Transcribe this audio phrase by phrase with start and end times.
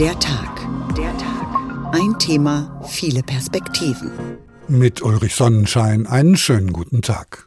[0.00, 0.66] Der Tag.
[0.96, 1.94] Der Tag.
[1.94, 4.10] Ein Thema, viele Perspektiven.
[4.66, 7.46] Mit Ulrich Sonnenschein einen schönen guten Tag.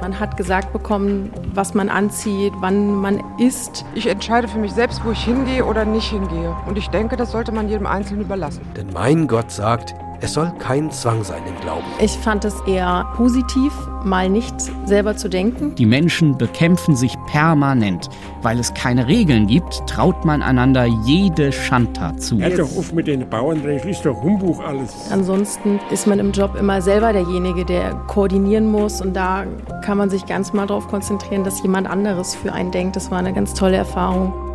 [0.00, 3.84] Man hat gesagt bekommen, was man anzieht, wann man isst.
[3.96, 6.56] Ich entscheide für mich selbst, wo ich hingehe oder nicht hingehe.
[6.68, 8.62] Und ich denke, das sollte man jedem Einzelnen überlassen.
[8.76, 9.92] Denn mein Gott sagt,
[10.22, 11.84] es soll kein Zwang sein im Glauben.
[11.98, 13.72] Ich fand es eher positiv,
[14.04, 15.74] mal nicht selber zu denken.
[15.74, 18.08] Die Menschen bekämpfen sich permanent.
[18.42, 22.38] Weil es keine Regeln gibt, traut man einander jede Schandtat zu.
[22.38, 24.94] Hört doch auf mit den Bauernregeln, ist doch Humbug alles.
[25.10, 29.00] Ansonsten ist man im Job immer selber derjenige, der koordinieren muss.
[29.00, 29.44] Und da
[29.82, 32.96] kann man sich ganz mal darauf konzentrieren, dass jemand anderes für einen denkt.
[32.96, 34.49] Das war eine ganz tolle Erfahrung.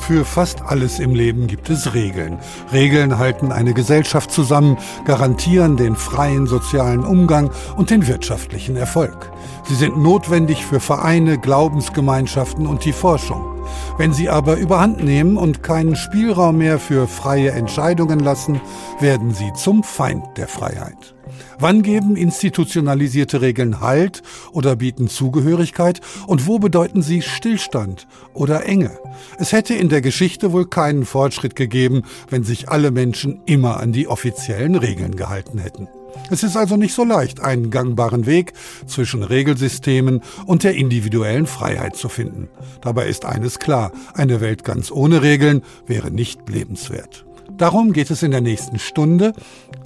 [0.00, 2.38] Für fast alles im Leben gibt es Regeln.
[2.72, 9.30] Regeln halten eine Gesellschaft zusammen, garantieren den freien sozialen Umgang und den wirtschaftlichen Erfolg.
[9.64, 13.57] Sie sind notwendig für Vereine, Glaubensgemeinschaften und die Forschung.
[13.96, 18.60] Wenn sie aber überhand nehmen und keinen Spielraum mehr für freie Entscheidungen lassen,
[19.00, 21.14] werden sie zum Feind der Freiheit.
[21.58, 28.98] Wann geben institutionalisierte Regeln Halt oder bieten Zugehörigkeit und wo bedeuten sie Stillstand oder Enge?
[29.38, 33.92] Es hätte in der Geschichte wohl keinen Fortschritt gegeben, wenn sich alle Menschen immer an
[33.92, 35.88] die offiziellen Regeln gehalten hätten.
[36.30, 38.52] Es ist also nicht so leicht, einen gangbaren Weg
[38.86, 42.48] zwischen Regelsystemen und der individuellen Freiheit zu finden.
[42.80, 47.24] Dabei ist eines klar, eine Welt ganz ohne Regeln wäre nicht lebenswert.
[47.56, 49.32] Darum geht es in der nächsten Stunde.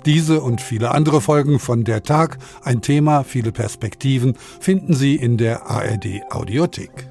[0.04, 5.36] Diese und viele andere Folgen von Der Tag, ein Thema, viele Perspektiven, finden Sie in
[5.36, 7.08] der ARD Audiothek.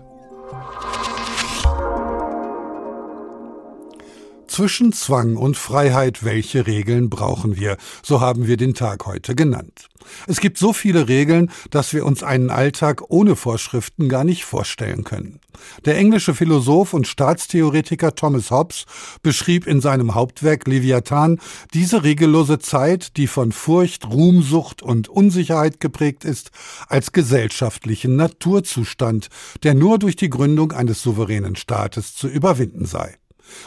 [4.52, 7.78] Zwischen Zwang und Freiheit, welche Regeln brauchen wir?
[8.04, 9.88] So haben wir den Tag heute genannt.
[10.28, 15.06] Es gibt so viele Regeln, dass wir uns einen Alltag ohne Vorschriften gar nicht vorstellen
[15.06, 15.40] können.
[15.86, 18.84] Der englische Philosoph und Staatstheoretiker Thomas Hobbes
[19.24, 21.40] beschrieb in seinem Hauptwerk Leviathan
[21.74, 26.52] diese regellose Zeit, die von Furcht, Ruhmsucht und Unsicherheit geprägt ist,
[26.90, 29.30] als gesellschaftlichen Naturzustand,
[29.64, 33.21] der nur durch die Gründung eines souveränen Staates zu überwinden sei.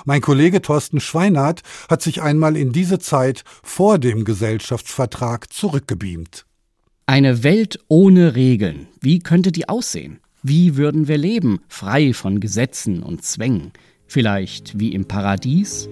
[0.04, 6.46] Mein Kollege Thorsten Schweinert hat sich einmal in diese Zeit vor dem Gesellschaftsvertrag zurückgebeamt.
[7.06, 8.88] Eine Welt ohne Regeln.
[9.00, 10.20] Wie könnte die aussehen?
[10.42, 13.72] Wie würden wir leben, frei von Gesetzen und Zwängen?
[14.06, 15.88] Vielleicht wie im Paradies?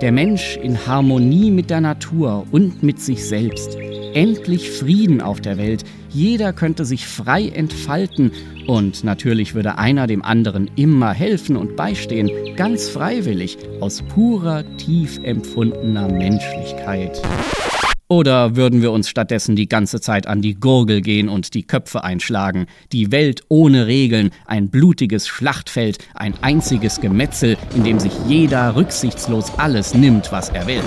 [0.00, 3.76] Der Mensch in Harmonie mit der Natur und mit sich selbst.
[4.14, 5.82] Endlich Frieden auf der Welt.
[6.08, 8.30] Jeder könnte sich frei entfalten
[8.68, 15.18] und natürlich würde einer dem anderen immer helfen und beistehen, ganz freiwillig, aus purer, tief
[15.24, 17.20] empfundener Menschlichkeit.
[18.10, 22.04] Oder würden wir uns stattdessen die ganze Zeit an die Gurgel gehen und die Köpfe
[22.04, 22.66] einschlagen?
[22.90, 29.58] Die Welt ohne Regeln, ein blutiges Schlachtfeld, ein einziges Gemetzel, in dem sich jeder rücksichtslos
[29.58, 30.82] alles nimmt, was er will.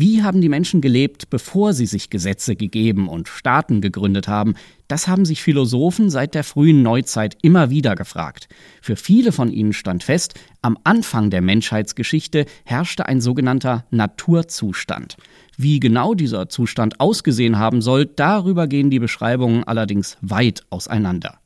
[0.00, 4.54] Wie haben die Menschen gelebt, bevor sie sich Gesetze gegeben und Staaten gegründet haben?
[4.86, 8.48] Das haben sich Philosophen seit der frühen Neuzeit immer wieder gefragt.
[8.80, 15.16] Für viele von ihnen stand fest, am Anfang der Menschheitsgeschichte herrschte ein sogenannter Naturzustand.
[15.56, 21.40] Wie genau dieser Zustand ausgesehen haben soll, darüber gehen die Beschreibungen allerdings weit auseinander.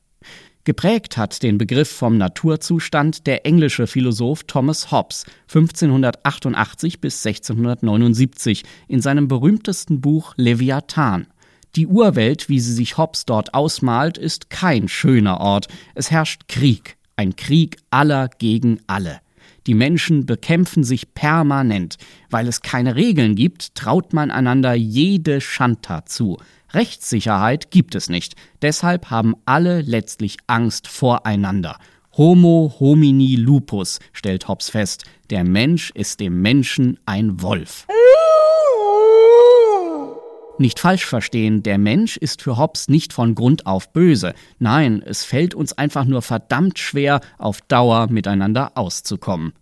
[0.64, 9.00] Geprägt hat den Begriff vom Naturzustand der englische Philosoph Thomas Hobbes 1588 bis 1679 in
[9.00, 11.26] seinem berühmtesten Buch Leviathan.
[11.74, 15.66] Die Urwelt, wie sie sich Hobbes dort ausmalt, ist kein schöner Ort.
[15.96, 19.20] Es herrscht Krieg, ein Krieg aller gegen alle.
[19.66, 21.96] Die Menschen bekämpfen sich permanent.
[22.30, 26.38] Weil es keine Regeln gibt, traut man einander jede Schandtat zu.
[26.74, 28.34] Rechtssicherheit gibt es nicht.
[28.62, 31.78] Deshalb haben alle letztlich Angst voreinander.
[32.16, 35.04] Homo homini lupus, stellt Hobbes fest.
[35.30, 37.86] Der Mensch ist dem Menschen ein Wolf.
[40.58, 44.34] Nicht falsch verstehen, der Mensch ist für Hobbes nicht von Grund auf böse.
[44.58, 49.54] Nein, es fällt uns einfach nur verdammt schwer, auf Dauer miteinander auszukommen.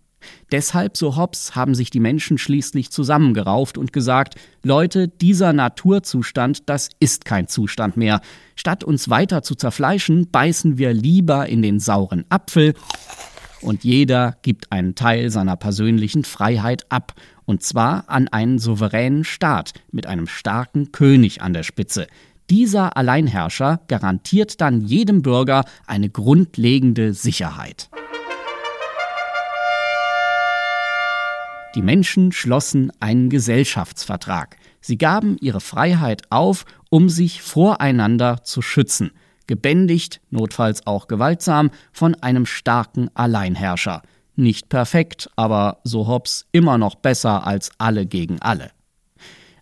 [0.51, 6.89] Deshalb, so Hobbes, haben sich die Menschen schließlich zusammengerauft und gesagt, Leute, dieser Naturzustand, das
[6.99, 8.21] ist kein Zustand mehr.
[8.55, 12.73] Statt uns weiter zu zerfleischen, beißen wir lieber in den sauren Apfel
[13.61, 17.13] und jeder gibt einen Teil seiner persönlichen Freiheit ab,
[17.45, 22.07] und zwar an einen souveränen Staat mit einem starken König an der Spitze.
[22.49, 27.89] Dieser Alleinherrscher garantiert dann jedem Bürger eine grundlegende Sicherheit.
[31.73, 34.57] Die Menschen schlossen einen Gesellschaftsvertrag.
[34.81, 39.11] Sie gaben ihre Freiheit auf, um sich voreinander zu schützen,
[39.47, 44.01] gebändigt, notfalls auch gewaltsam, von einem starken Alleinherrscher.
[44.35, 48.71] Nicht perfekt, aber so Hobbes immer noch besser als alle gegen alle.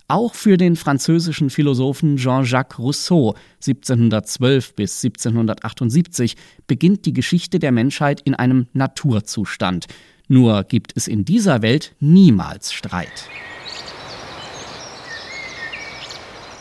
[0.08, 6.36] Auch für den französischen Philosophen Jean-Jacques Rousseau 1712 bis 1778
[6.66, 9.86] beginnt die Geschichte der Menschheit in einem Naturzustand.
[10.32, 13.28] Nur gibt es in dieser Welt niemals Streit.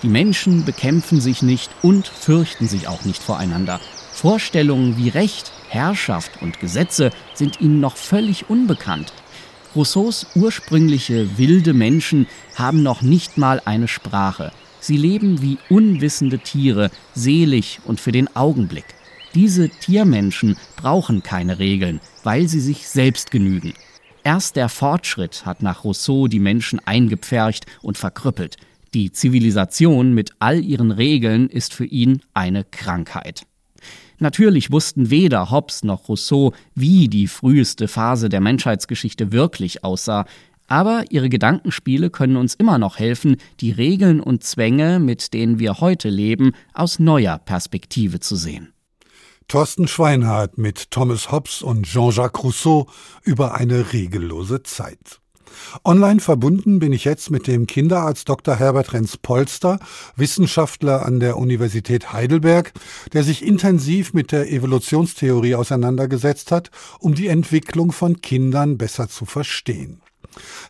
[0.02, 3.78] Die Menschen bekämpfen sich nicht und fürchten sich auch nicht voreinander.
[4.14, 9.12] Vorstellungen wie Recht, Herrschaft und Gesetze sind ihnen noch völlig unbekannt.
[9.76, 14.50] Rousseaus ursprüngliche wilde Menschen haben noch nicht mal eine Sprache.
[14.80, 18.97] Sie leben wie unwissende Tiere, selig und für den Augenblick.
[19.34, 23.74] Diese Tiermenschen brauchen keine Regeln, weil sie sich selbst genügen.
[24.24, 28.56] Erst der Fortschritt hat nach Rousseau die Menschen eingepfercht und verkrüppelt.
[28.94, 33.46] Die Zivilisation mit all ihren Regeln ist für ihn eine Krankheit.
[34.18, 40.24] Natürlich wussten weder Hobbes noch Rousseau, wie die früheste Phase der Menschheitsgeschichte wirklich aussah,
[40.66, 45.80] aber ihre Gedankenspiele können uns immer noch helfen, die Regeln und Zwänge, mit denen wir
[45.80, 48.72] heute leben, aus neuer Perspektive zu sehen.
[49.50, 52.86] Thorsten Schweinhardt mit Thomas Hobbes und Jean-Jacques Rousseau
[53.22, 55.20] über eine regellose Zeit.
[55.86, 58.56] Online verbunden bin ich jetzt mit dem Kinderarzt Dr.
[58.56, 59.78] Herbert Renz-Polster,
[60.16, 62.74] Wissenschaftler an der Universität Heidelberg,
[63.14, 69.24] der sich intensiv mit der Evolutionstheorie auseinandergesetzt hat, um die Entwicklung von Kindern besser zu
[69.24, 70.02] verstehen.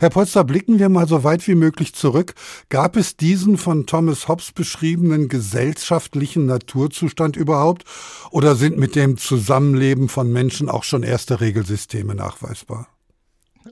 [0.00, 2.35] Herr Polster, blicken wir mal so weit wie möglich zurück.
[2.69, 7.85] Gab es diesen von Thomas Hobbes beschriebenen gesellschaftlichen Naturzustand überhaupt?
[8.31, 12.88] Oder sind mit dem Zusammenleben von Menschen auch schon erste Regelsysteme nachweisbar?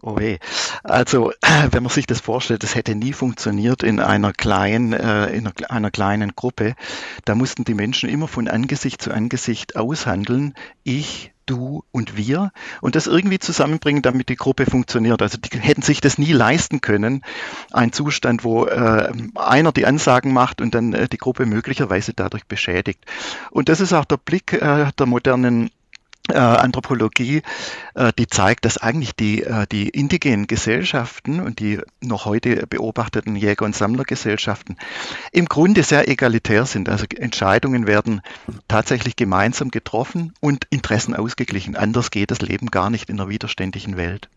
[0.03, 0.39] Oh weh.
[0.83, 1.33] Also,
[1.71, 5.91] wenn man sich das vorstellt, das hätte nie funktioniert in einer kleinen, äh, in einer
[5.91, 6.75] kleinen Gruppe.
[7.25, 10.55] Da mussten die Menschen immer von Angesicht zu Angesicht aushandeln.
[10.83, 15.23] Ich, du und wir und das irgendwie zusammenbringen, damit die Gruppe funktioniert.
[15.23, 17.23] Also die hätten sich das nie leisten können,
[17.73, 22.47] ein Zustand, wo äh, einer die Ansagen macht und dann äh, die Gruppe möglicherweise dadurch
[22.47, 23.05] beschädigt.
[23.51, 25.71] Und das ist auch der Blick äh, der modernen
[26.29, 27.43] äh, Anthropologie,
[27.95, 33.37] äh, die zeigt, dass eigentlich die, äh, die indigenen Gesellschaften und die noch heute beobachteten
[33.37, 34.77] Jäger- und Sammlergesellschaften
[35.33, 36.89] im Grunde sehr egalitär sind.
[36.89, 38.23] Also Entscheidungen werden
[38.69, 41.77] tatsächlich gemeinsam getroffen und Interessen ausgeglichen.
[41.77, 44.29] Anders geht das Leben gar nicht in einer widerständigen Welt.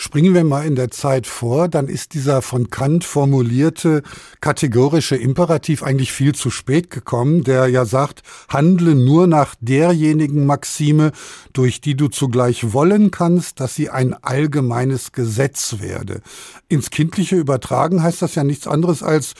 [0.00, 4.04] Springen wir mal in der Zeit vor, dann ist dieser von Kant formulierte
[4.40, 11.10] kategorische Imperativ eigentlich viel zu spät gekommen, der ja sagt, handle nur nach derjenigen Maxime,
[11.52, 16.22] durch die du zugleich wollen kannst, dass sie ein allgemeines Gesetz werde.
[16.68, 19.34] Ins Kindliche übertragen heißt das ja nichts anderes als,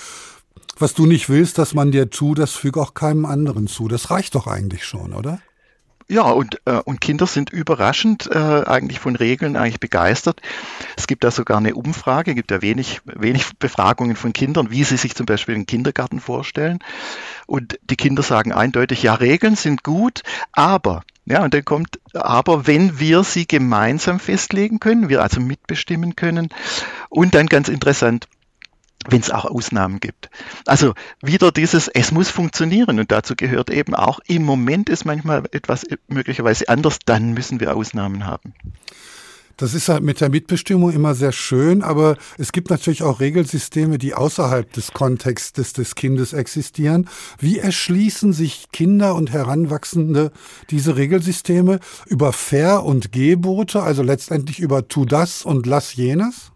[0.76, 3.86] was du nicht willst, dass man dir tut, das füge auch keinem anderen zu.
[3.86, 5.40] Das reicht doch eigentlich schon, oder?
[6.10, 10.40] Ja, und, äh, und Kinder sind überraschend äh, eigentlich von Regeln eigentlich begeistert.
[10.96, 14.96] Es gibt da sogar eine Umfrage, gibt ja wenig, wenig Befragungen von Kindern, wie sie
[14.96, 16.78] sich zum Beispiel den Kindergarten vorstellen.
[17.46, 20.22] Und die Kinder sagen eindeutig, ja, Regeln sind gut,
[20.52, 26.16] aber ja, und dann kommt, aber wenn wir sie gemeinsam festlegen können, wir also mitbestimmen
[26.16, 26.48] können
[27.10, 28.28] und dann ganz interessant,
[29.08, 30.30] wenn es auch Ausnahmen gibt.
[30.66, 35.44] Also wieder dieses, es muss funktionieren und dazu gehört eben auch, im Moment ist manchmal
[35.52, 38.54] etwas möglicherweise anders, dann müssen wir Ausnahmen haben.
[39.58, 43.98] Das ist halt mit der Mitbestimmung immer sehr schön, aber es gibt natürlich auch Regelsysteme,
[43.98, 47.08] die außerhalb des Kontextes des Kindes existieren.
[47.40, 50.30] Wie erschließen sich Kinder und Heranwachsende
[50.70, 51.80] diese Regelsysteme?
[52.06, 56.52] Über Fair- und Gebote, also letztendlich über tu das und lass jenes?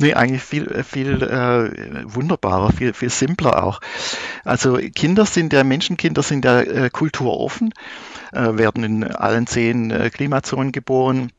[0.00, 3.80] Nee, eigentlich viel, viel äh, wunderbarer, viel, viel simpler auch.
[4.44, 7.74] Also Kinder sind ja, Menschenkinder sind ja äh, kulturoffen,
[8.32, 11.32] äh, werden in allen zehn äh, Klimazonen geboren,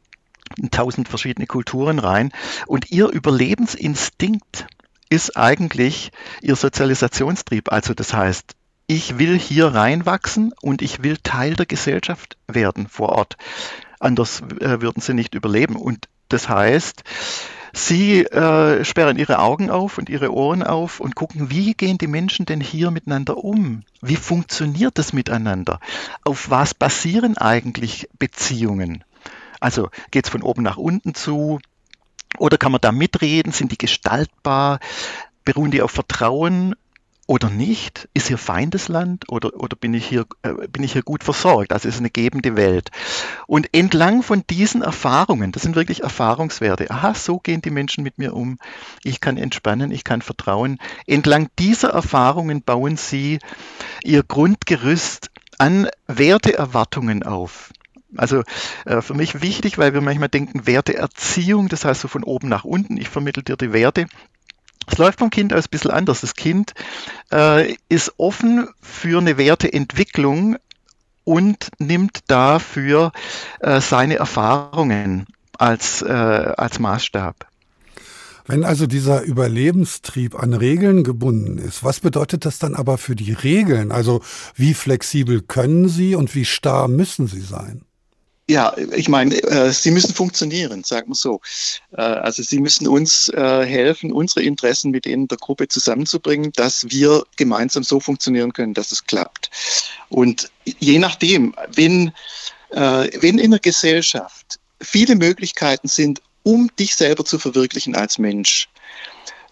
[0.57, 2.31] in tausend verschiedene Kulturen rein.
[2.67, 4.67] Und ihr Überlebensinstinkt
[5.09, 6.11] ist eigentlich
[6.43, 7.71] ihr Sozialisationstrieb.
[7.71, 13.09] Also das heißt, ich will hier reinwachsen und ich will Teil der Gesellschaft werden vor
[13.09, 13.37] Ort.
[13.99, 15.77] Anders äh, würden sie nicht überleben.
[15.77, 17.03] Und das heißt,
[17.73, 22.07] Sie äh, sperren ihre Augen auf und ihre Ohren auf und gucken, wie gehen die
[22.07, 23.83] Menschen denn hier miteinander um?
[24.01, 25.79] Wie funktioniert das miteinander?
[26.23, 29.03] Auf was basieren eigentlich Beziehungen?
[29.59, 31.59] Also geht es von oben nach unten zu?
[32.37, 33.51] Oder kann man da mitreden?
[33.51, 34.79] Sind die gestaltbar?
[35.45, 36.75] Beruhen die auf Vertrauen?
[37.27, 38.09] Oder nicht?
[38.13, 41.71] Ist hier Feindesland oder, oder bin, ich hier, äh, bin ich hier gut versorgt?
[41.71, 42.91] Also es ist eine gebende Welt.
[43.47, 48.17] Und entlang von diesen Erfahrungen, das sind wirklich Erfahrungswerte, aha, so gehen die Menschen mit
[48.17, 48.57] mir um,
[49.03, 53.39] ich kann entspannen, ich kann vertrauen, entlang dieser Erfahrungen bauen sie
[54.03, 57.71] ihr Grundgerüst an Werteerwartungen auf.
[58.17, 58.43] Also
[58.85, 62.65] äh, für mich wichtig, weil wir manchmal denken, Werteerziehung, das heißt so von oben nach
[62.65, 64.07] unten, ich vermittle dir die Werte.
[64.87, 66.21] Es läuft vom Kind aus ein bisschen anders.
[66.21, 66.73] Das Kind
[67.31, 70.57] äh, ist offen für eine Werteentwicklung
[71.23, 73.11] und nimmt dafür
[73.59, 77.47] äh, seine Erfahrungen als, äh, als Maßstab.
[78.47, 83.33] Wenn also dieser Überlebenstrieb an Regeln gebunden ist, was bedeutet das dann aber für die
[83.33, 83.91] Regeln?
[83.91, 84.21] Also
[84.55, 87.83] wie flexibel können sie und wie starr müssen sie sein?
[88.49, 91.39] Ja, ich meine, äh, sie müssen funktionieren, sagen wir so.
[91.95, 96.89] Äh, also sie müssen uns äh, helfen, unsere Interessen mit denen der Gruppe zusammenzubringen, dass
[96.89, 99.49] wir gemeinsam so funktionieren können, dass es klappt.
[100.09, 102.11] Und je nachdem, wenn,
[102.71, 108.67] äh, wenn in der Gesellschaft viele Möglichkeiten sind, um dich selber zu verwirklichen als Mensch,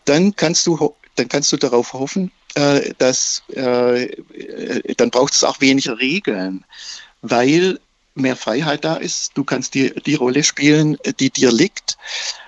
[0.05, 4.09] dann kannst du, dann kannst du darauf hoffen, äh, dass äh,
[4.97, 6.65] dann braucht es auch weniger Regeln,
[7.21, 7.79] weil
[8.19, 9.31] mehr Freiheit da ist.
[9.35, 11.97] Du kannst die, die Rolle spielen, die dir liegt.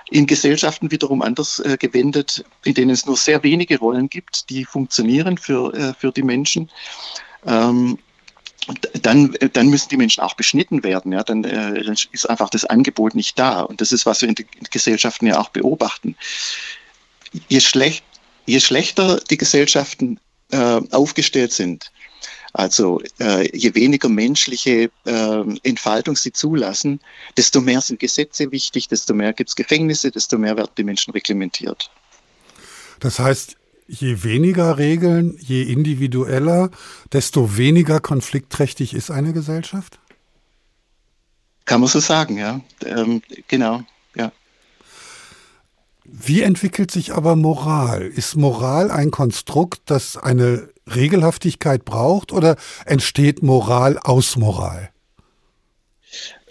[0.09, 4.65] In Gesellschaften wiederum anders äh, gewendet, in denen es nur sehr wenige Rollen gibt, die
[4.65, 6.69] funktionieren für, äh, für die Menschen.
[7.45, 7.97] Ähm,
[9.01, 11.11] dann, dann müssen die Menschen auch beschnitten werden.
[11.11, 11.23] Ja?
[11.23, 13.61] Dann äh, ist einfach das Angebot nicht da.
[13.61, 16.15] Und das ist, was wir in den Gesellschaften ja auch beobachten.
[17.47, 18.03] Je, schlecht,
[18.45, 20.19] je schlechter die Gesellschaften
[20.51, 21.91] äh, aufgestellt sind,
[22.53, 26.99] also äh, je weniger menschliche äh, Entfaltung sie zulassen,
[27.37, 31.11] desto mehr sind Gesetze wichtig, desto mehr gibt es Gefängnisse, desto mehr werden die Menschen
[31.11, 31.89] reglementiert.
[32.99, 33.55] Das heißt,
[33.87, 36.71] je weniger Regeln, je individueller,
[37.11, 39.99] desto weniger konfliktträchtig ist eine Gesellschaft?
[41.65, 42.61] Kann man so sagen, ja.
[42.85, 43.83] Ähm, genau,
[44.15, 44.31] ja.
[46.13, 48.01] Wie entwickelt sich aber Moral?
[48.01, 54.91] Ist Moral ein Konstrukt, das eine Regelhaftigkeit braucht oder entsteht Moral aus Moral?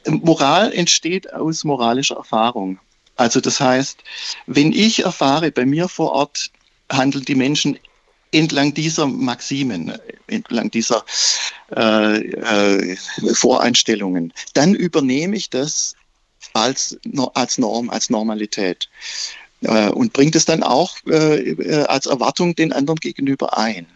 [0.06, 2.78] Moral entsteht aus moralischer Erfahrung.
[3.16, 3.98] Also das heißt,
[4.46, 6.50] wenn ich erfahre, bei mir vor Ort
[6.90, 7.78] handeln die Menschen
[8.32, 9.92] entlang dieser Maximen,
[10.26, 11.04] entlang dieser
[11.76, 12.96] äh, äh,
[13.34, 15.96] Voreinstellungen, dann übernehme ich das
[16.54, 16.98] als,
[17.34, 18.88] als Norm, als Normalität
[19.68, 23.86] und bringe es dann auch äh, äh, als Erwartung den anderen gegenüber ein.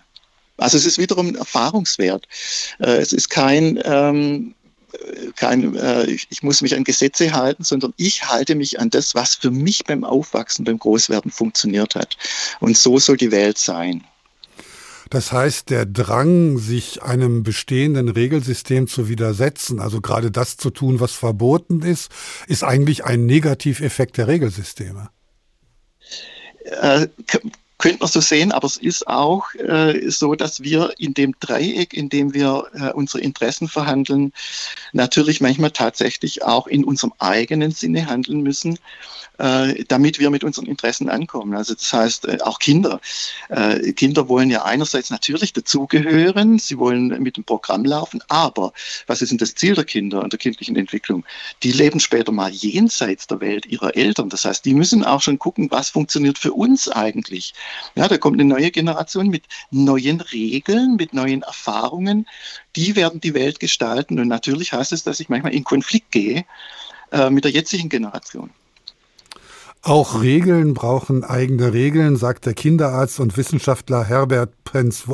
[0.56, 2.26] Also es ist wiederum Erfahrungswert.
[2.78, 4.54] Äh, es ist kein, ähm,
[5.36, 9.14] kein äh, ich, ich, muss mich an Gesetze halten, sondern ich halte mich an das,
[9.14, 12.16] was für mich beim Aufwachsen, beim Großwerden funktioniert hat.
[12.60, 14.04] Und so soll die Welt sein.
[15.10, 20.98] Das heißt, der Drang, sich einem bestehenden Regelsystem zu widersetzen, also gerade das zu tun,
[20.98, 22.10] was verboten ist,
[22.46, 25.10] ist eigentlich ein Negativeffekt der Regelsysteme.
[26.64, 27.08] Äh,
[27.84, 31.92] könnte man so sehen, aber es ist auch äh, so, dass wir in dem Dreieck,
[31.92, 34.32] in dem wir äh, unsere Interessen verhandeln,
[34.94, 38.78] natürlich manchmal tatsächlich auch in unserem eigenen Sinne handeln müssen
[39.38, 41.54] äh, damit wir mit unseren Interessen ankommen.
[41.54, 43.00] Also das heißt, äh, auch Kinder.
[43.48, 48.72] Äh, Kinder wollen ja einerseits natürlich dazugehören, sie wollen mit dem Programm laufen, aber
[49.06, 51.24] was ist denn das Ziel der Kinder und der kindlichen Entwicklung?
[51.62, 54.28] Die leben später mal jenseits der Welt ihrer Eltern.
[54.28, 57.54] Das heißt, die müssen auch schon gucken, was funktioniert für uns eigentlich.
[57.94, 62.26] Ja, da kommt eine neue Generation mit neuen Regeln, mit neuen Erfahrungen.
[62.76, 64.18] Die werden die Welt gestalten.
[64.18, 66.44] Und natürlich heißt es, dass ich manchmal in Konflikt gehe
[67.12, 68.50] äh, mit der jetzigen Generation.
[69.82, 75.04] Auch Regeln brauchen eigene Regeln, sagt der Kinderarzt und Wissenschaftler Herbert, Prenz,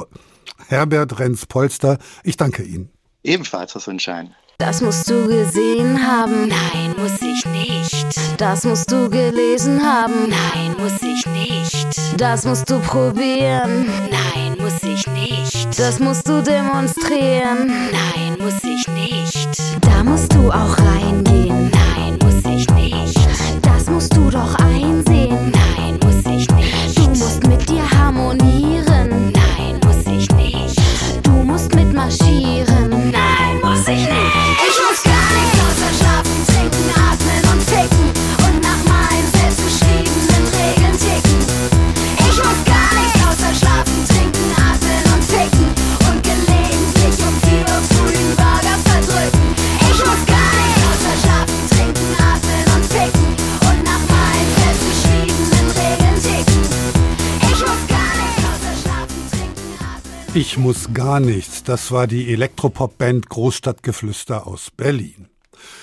[0.68, 1.98] Herbert Renz-Polster.
[2.22, 2.88] Ich danke Ihnen.
[3.24, 4.34] Ebenfalls, Herr Sonnenschein.
[4.60, 6.46] Das musst du gesehen haben.
[6.46, 8.06] Nein, muss ich nicht.
[8.40, 10.28] Das musst du gelesen haben.
[10.28, 12.20] Nein, muss ich nicht.
[12.20, 13.86] Das musst du probieren.
[14.10, 15.76] Nein, muss ich nicht.
[15.76, 17.72] Das musst du demonstrieren.
[17.90, 19.58] Nein, muss ich nicht.
[19.80, 21.72] Da musst du auch reingehen.
[21.72, 23.20] Nein, muss ich nicht
[24.00, 25.52] musst du doch einsehen.
[25.52, 26.96] Nein, muss ich nicht.
[26.96, 29.30] Du musst mit dir harmonieren.
[29.32, 30.80] Nein, muss ich nicht.
[31.22, 32.39] Du musst mitmarschieren.
[60.40, 65.28] Ich muss gar nichts, das war die Elektropop-Band Großstadtgeflüster aus Berlin.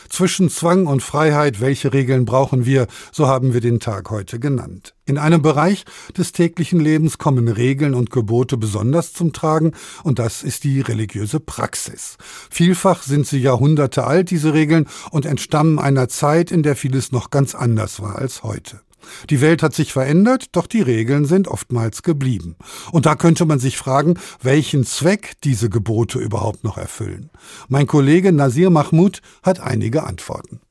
[0.09, 4.95] Zwischen Zwang und Freiheit, welche Regeln brauchen wir, so haben wir den Tag heute genannt.
[5.05, 5.85] In einem Bereich
[6.17, 11.39] des täglichen Lebens kommen Regeln und Gebote besonders zum Tragen, und das ist die religiöse
[11.39, 12.17] Praxis.
[12.49, 17.29] Vielfach sind sie Jahrhunderte alt, diese Regeln, und entstammen einer Zeit, in der vieles noch
[17.29, 18.81] ganz anders war als heute.
[19.29, 22.55] Die Welt hat sich verändert, doch die Regeln sind oftmals geblieben.
[22.91, 27.29] Und da könnte man sich fragen, welchen Zweck diese Gebote überhaupt noch erfüllen.
[27.67, 30.61] Mein Kollege Nasir Mahmoud hat einige Antworten.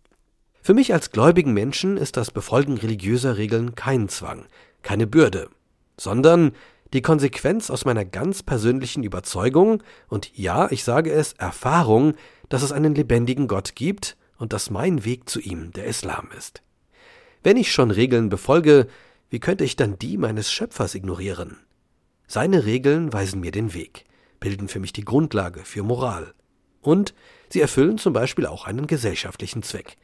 [0.62, 4.46] Für mich als gläubigen Menschen ist das Befolgen religiöser Regeln kein Zwang,
[4.82, 5.48] keine Bürde,
[5.96, 6.52] sondern
[6.92, 12.14] die Konsequenz aus meiner ganz persönlichen Überzeugung und ja, ich sage es, Erfahrung,
[12.48, 16.62] dass es einen lebendigen Gott gibt und dass mein Weg zu ihm der Islam ist.
[17.46, 18.88] Wenn ich schon Regeln befolge,
[19.30, 21.58] wie könnte ich dann die meines Schöpfers ignorieren?
[22.26, 24.02] Seine Regeln weisen mir den Weg,
[24.40, 26.34] bilden für mich die Grundlage für Moral.
[26.82, 27.14] Und
[27.48, 29.96] sie erfüllen zum Beispiel auch einen gesellschaftlichen Zweck,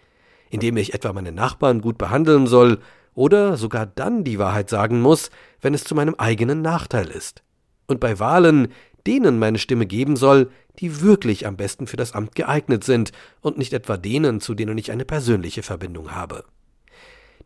[0.50, 2.78] indem ich etwa meine Nachbarn gut behandeln soll
[3.12, 5.30] oder sogar dann die Wahrheit sagen muss,
[5.60, 7.42] wenn es zu meinem eigenen Nachteil ist.
[7.88, 8.68] Und bei Wahlen
[9.04, 13.58] denen meine Stimme geben soll, die wirklich am besten für das Amt geeignet sind und
[13.58, 16.44] nicht etwa denen, zu denen ich eine persönliche Verbindung habe.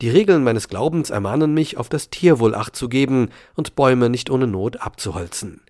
[0.03, 4.31] Die Regeln meines Glaubens ermahnen mich, auf das Tierwohl acht zu geben und Bäume nicht
[4.31, 5.63] ohne Not abzuholzen.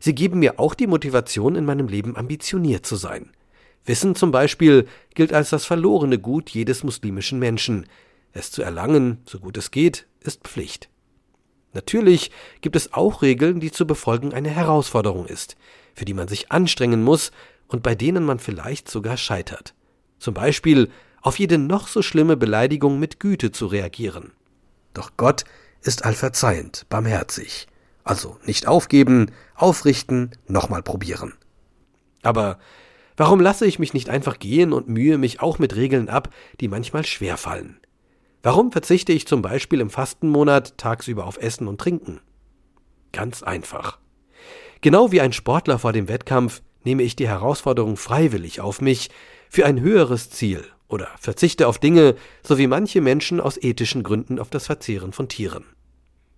[0.00, 3.30] Sie geben mir auch die Motivation, in meinem Leben ambitioniert zu sein.
[3.84, 7.86] Wissen zum Beispiel gilt als das verlorene Gut jedes muslimischen Menschen.
[8.32, 10.88] Es zu erlangen, so gut es geht, ist Pflicht.
[11.74, 12.30] Natürlich
[12.60, 15.56] gibt es auch Regeln, die zu befolgen eine Herausforderung ist,
[15.94, 17.30] für die man sich anstrengen muss
[17.68, 19.74] und bei denen man vielleicht sogar scheitert.
[20.18, 20.90] Zum Beispiel
[21.24, 24.32] auf jede noch so schlimme Beleidigung mit Güte zu reagieren.
[24.92, 25.44] Doch Gott
[25.80, 27.66] ist allverzeihend, barmherzig.
[28.04, 31.32] Also nicht aufgeben, aufrichten, nochmal probieren.
[32.22, 32.58] Aber
[33.16, 36.28] warum lasse ich mich nicht einfach gehen und mühe mich auch mit Regeln ab,
[36.60, 37.80] die manchmal schwer fallen?
[38.42, 42.20] Warum verzichte ich zum Beispiel im Fastenmonat tagsüber auf Essen und Trinken?
[43.12, 43.98] Ganz einfach.
[44.82, 49.08] Genau wie ein Sportler vor dem Wettkampf nehme ich die Herausforderung freiwillig auf mich
[49.48, 54.38] für ein höheres Ziel oder verzichte auf Dinge, so wie manche Menschen aus ethischen Gründen
[54.38, 55.64] auf das Verzehren von Tieren.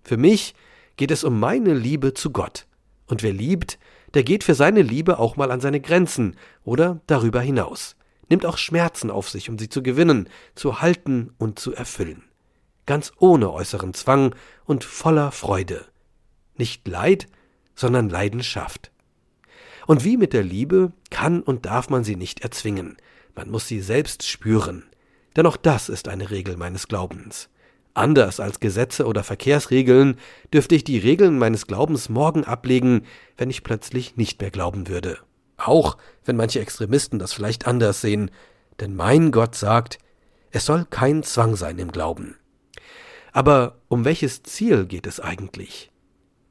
[0.03, 0.55] Für mich
[0.95, 2.65] geht es um meine Liebe zu Gott.
[3.07, 3.77] Und wer liebt,
[4.13, 7.95] der geht für seine Liebe auch mal an seine Grenzen oder darüber hinaus,
[8.29, 12.23] nimmt auch Schmerzen auf sich, um sie zu gewinnen, zu halten und zu erfüllen.
[12.85, 14.33] Ganz ohne äußeren Zwang
[14.65, 15.85] und voller Freude.
[16.55, 17.27] Nicht Leid,
[17.75, 18.91] sondern Leidenschaft.
[19.85, 22.97] Und wie mit der Liebe kann und darf man sie nicht erzwingen,
[23.37, 24.83] man muss sie selbst spüren.
[25.35, 27.49] Denn auch das ist eine Regel meines Glaubens.
[27.93, 30.17] Anders als Gesetze oder Verkehrsregeln
[30.53, 33.05] dürfte ich die Regeln meines Glaubens morgen ablegen,
[33.37, 35.19] wenn ich plötzlich nicht mehr glauben würde.
[35.57, 38.31] Auch wenn manche Extremisten das vielleicht anders sehen,
[38.79, 39.99] denn mein Gott sagt,
[40.51, 42.35] es soll kein Zwang sein im Glauben.
[43.31, 45.91] Aber um welches Ziel geht es eigentlich?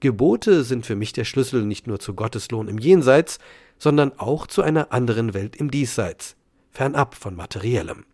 [0.01, 3.39] Gebote sind für mich der Schlüssel nicht nur zu Gottes Lohn im Jenseits,
[3.79, 6.37] sondern auch zu einer anderen Welt im Diesseits
[6.77, 8.05] fernab von materiellem,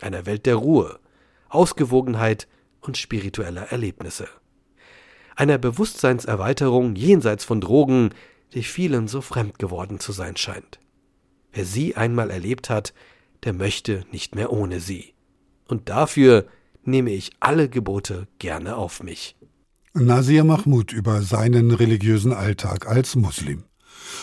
[0.00, 1.00] einer Welt der Ruhe,
[1.48, 2.46] Ausgewogenheit
[2.80, 4.28] und spiritueller Erlebnisse,
[5.34, 8.10] einer Bewusstseinserweiterung jenseits von Drogen,
[8.52, 10.78] die vielen so fremd geworden zu sein scheint.
[11.52, 12.94] Wer sie einmal erlebt hat,
[13.42, 15.14] der möchte nicht mehr ohne sie.
[15.66, 16.46] Und dafür
[16.84, 19.34] nehme ich alle Gebote gerne auf mich.
[19.92, 23.64] Nasir Mahmoud über seinen religiösen Alltag als Muslim.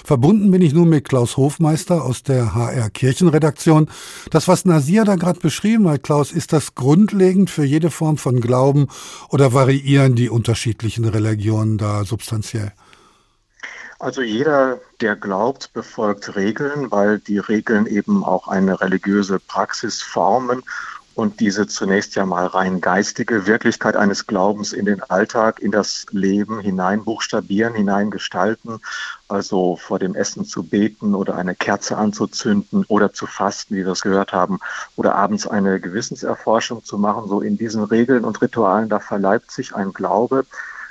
[0.03, 3.89] Verbunden bin ich nun mit Klaus Hofmeister aus der HR Kirchenredaktion.
[4.29, 8.41] Das, was Nasir da gerade beschrieben hat, Klaus, ist das grundlegend für jede Form von
[8.41, 8.87] Glauben
[9.29, 12.73] oder variieren die unterschiedlichen Religionen da substanziell?
[13.99, 20.63] Also jeder, der glaubt, befolgt Regeln, weil die Regeln eben auch eine religiöse Praxis formen
[21.15, 26.05] und diese zunächst ja mal rein geistige Wirklichkeit eines Glaubens in den Alltag, in das
[26.11, 28.79] Leben hinein buchstabieren, hineingestalten,
[29.27, 33.91] also vor dem Essen zu beten oder eine Kerze anzuzünden oder zu fasten, wie wir
[33.91, 34.59] es gehört haben,
[34.95, 37.27] oder abends eine Gewissenserforschung zu machen.
[37.27, 40.45] So in diesen Regeln und Ritualen, da verleibt sich ein Glaube.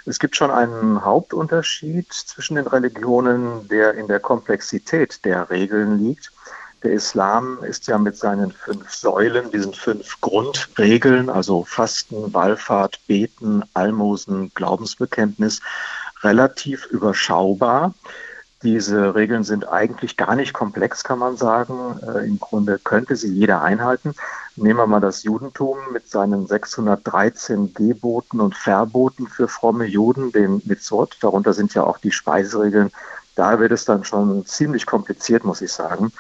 [0.06, 6.32] Es gibt schon einen Hauptunterschied zwischen den Religionen, der in der Komplexität der Regeln liegt.
[6.82, 13.62] Der Islam ist ja mit seinen fünf Säulen, diesen fünf Grundregeln, also Fasten, Wallfahrt, Beten,
[13.74, 15.60] Almosen, Glaubensbekenntnis,
[16.22, 17.94] relativ überschaubar.
[18.62, 21.98] Diese Regeln sind eigentlich gar nicht komplex, kann man sagen.
[22.06, 24.14] Äh, Im Grunde könnte sie jeder einhalten.
[24.56, 30.60] Nehmen wir mal das Judentum mit seinen 613 Geboten und Verboten für fromme Juden, den
[30.66, 31.16] Mitzvot.
[31.22, 32.90] Darunter sind ja auch die Speiseregeln.
[33.34, 36.12] Da wird es dann schon ziemlich kompliziert, muss ich sagen.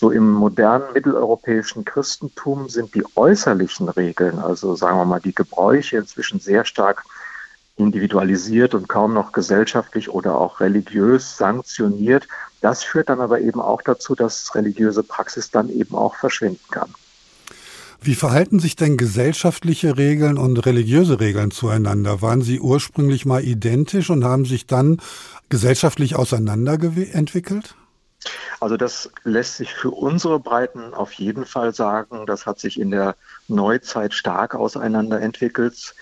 [0.00, 5.96] So im modernen mitteleuropäischen Christentum sind die äußerlichen Regeln, also sagen wir mal die Gebräuche
[5.96, 7.02] inzwischen sehr stark
[7.76, 12.28] individualisiert und kaum noch gesellschaftlich oder auch religiös sanktioniert.
[12.60, 16.94] Das führt dann aber eben auch dazu, dass religiöse Praxis dann eben auch verschwinden kann.
[18.00, 22.22] Wie verhalten sich denn gesellschaftliche Regeln und religiöse Regeln zueinander?
[22.22, 25.00] Waren sie ursprünglich mal identisch und haben sich dann
[25.48, 27.74] gesellschaftlich auseinanderentwickelt?
[28.60, 32.26] Also das lässt sich für unsere Breiten auf jeden Fall sagen.
[32.26, 33.14] Das hat sich in der
[33.46, 35.94] Neuzeit stark auseinanderentwickelt.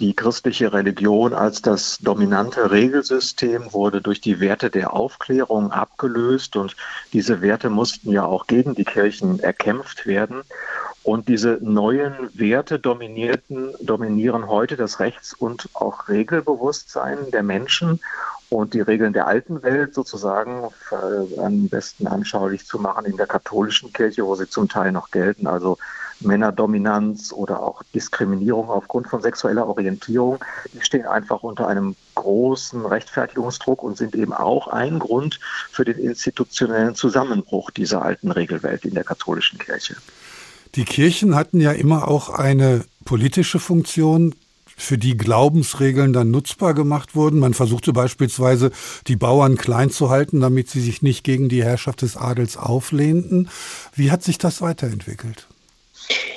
[0.00, 6.74] Die christliche Religion als das dominante Regelsystem wurde durch die Werte der Aufklärung abgelöst und
[7.12, 10.42] diese Werte mussten ja auch gegen die Kirchen erkämpft werden.
[11.02, 18.00] Und diese neuen Werte dominierten, dominieren heute das Rechts- und auch Regelbewusstsein der Menschen
[18.50, 23.26] und die Regeln der alten Welt sozusagen äh, am besten anschaulich zu machen in der
[23.26, 25.78] katholischen Kirche, wo sie zum Teil noch gelten, also
[26.20, 30.38] Männerdominanz oder auch Diskriminierung aufgrund von sexueller Orientierung,
[30.74, 35.98] die stehen einfach unter einem großen Rechtfertigungsdruck und sind eben auch ein Grund für den
[35.98, 39.96] institutionellen Zusammenbruch dieser alten Regelwelt in der katholischen Kirche.
[40.74, 44.34] Die Kirchen hatten ja immer auch eine politische Funktion
[44.80, 47.38] für die Glaubensregeln dann nutzbar gemacht wurden.
[47.38, 48.70] Man versuchte beispielsweise,
[49.06, 53.48] die Bauern klein zu halten, damit sie sich nicht gegen die Herrschaft des Adels auflehnten.
[53.94, 55.46] Wie hat sich das weiterentwickelt?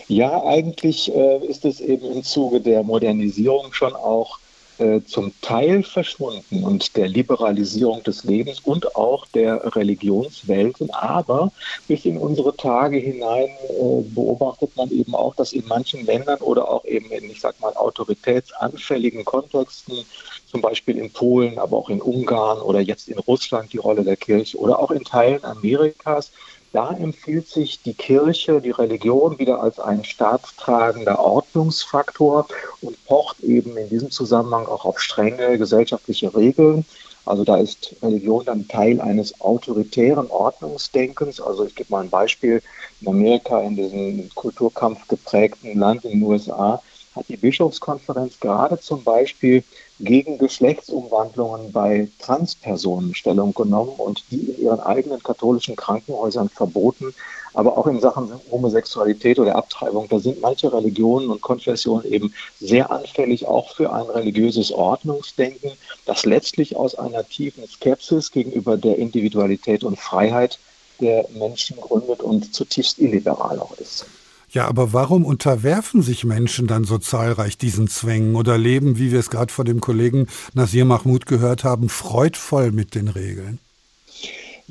[0.08, 4.40] Ja, eigentlich äh, ist es eben im Zuge der Modernisierung schon auch
[4.80, 10.92] äh, zum Teil verschwunden und der Liberalisierung des Lebens und auch der Religionswelten.
[10.92, 11.52] Aber
[11.88, 16.70] bis in unsere Tage hinein äh, beobachtet man eben auch, dass in manchen Ländern oder
[16.70, 20.06] auch eben in, ich sag mal, autoritätsanfälligen Kontexten,
[20.54, 24.18] zum Beispiel in Polen, aber auch in Ungarn oder jetzt in Russland die Rolle der
[24.18, 26.32] Kirche oder auch in Teilen Amerikas,
[26.74, 32.48] da empfiehlt sich die Kirche, die Religion wieder als ein staatstragender Ordnungsfaktor
[32.82, 36.84] und pocht eben in diesem Zusammenhang auch auf strenge gesellschaftliche Regeln.
[37.26, 41.40] Also da ist Religion dann Teil eines autoritären Ordnungsdenkens.
[41.40, 42.62] Also ich gebe mal ein Beispiel.
[43.02, 46.82] In Amerika, in diesem Kulturkampf geprägten Land in den USA,
[47.16, 49.64] hat die Bischofskonferenz gerade zum Beispiel
[50.00, 57.14] gegen Geschlechtsumwandlungen bei Transpersonen Stellung genommen und die in ihren eigenen katholischen Krankenhäusern verboten.
[57.54, 62.90] Aber auch in Sachen Homosexualität oder Abtreibung, da sind manche Religionen und Konfessionen eben sehr
[62.90, 65.72] anfällig auch für ein religiöses Ordnungsdenken,
[66.06, 70.58] das letztlich aus einer tiefen Skepsis gegenüber der Individualität und Freiheit
[71.00, 74.06] der Menschen gründet und zutiefst illiberal auch ist.
[74.54, 79.20] Ja, aber warum unterwerfen sich Menschen dann so zahlreich diesen Zwängen oder leben, wie wir
[79.20, 83.58] es gerade von dem Kollegen Nasir Mahmoud gehört haben, freudvoll mit den Regeln?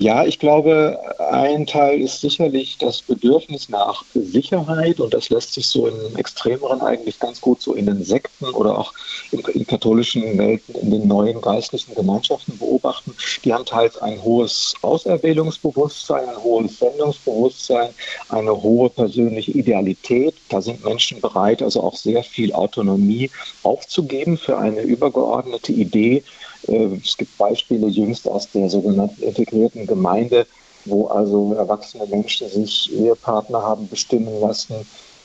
[0.02, 0.98] Ja, ich glaube,
[1.30, 6.80] ein Teil ist sicherlich das Bedürfnis nach Sicherheit und das lässt sich so im Extremeren
[6.80, 8.92] eigentlich ganz gut so in den Sekten oder auch
[9.30, 13.14] in, in katholischen Welten, in den neuen geistlichen Gemeinschaften beobachten.
[13.44, 17.90] Die haben teils ein hohes Auserwählungsbewusstsein, ein hohes Sendungsbewusstsein,
[18.28, 20.34] eine hohe persönliche Idealität.
[20.48, 23.30] Da sind Menschen bereit, also auch sehr viel Autonomie
[23.62, 26.24] aufzugeben für eine übergeordnete Idee,
[26.68, 30.46] es gibt Beispiele jüngst aus der sogenannten integrierten Gemeinde,
[30.84, 34.74] wo also erwachsene Menschen sich Ehepartner haben bestimmen lassen,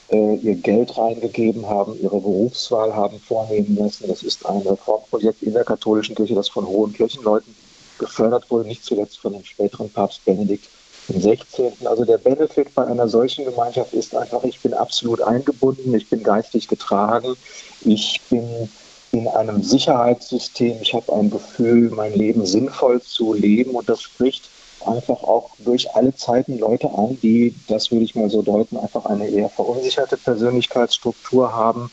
[0.09, 4.07] äh, ihr Geld reingegeben haben, ihre Berufswahl haben vornehmen lassen.
[4.07, 7.53] Das ist ein Reformprojekt in der katholischen Kirche, das von hohen Kirchenleuten
[7.99, 10.69] gefördert wurde, nicht zuletzt von dem späteren Papst Benedikt
[11.09, 11.73] 16.
[11.85, 16.21] Also der Benefit bei einer solchen Gemeinschaft ist einfach, ich bin absolut eingebunden, ich bin
[16.21, 17.35] geistig getragen,
[17.81, 18.69] ich bin
[19.11, 20.77] in einem Sicherheitssystem.
[20.81, 24.49] Ich habe ein Gefühl, mein Leben sinnvoll zu leben und das spricht
[24.85, 29.05] einfach auch durch alle Zeiten Leute an, die, das würde ich mal so deuten, einfach
[29.05, 31.91] eine eher verunsicherte Persönlichkeitsstruktur haben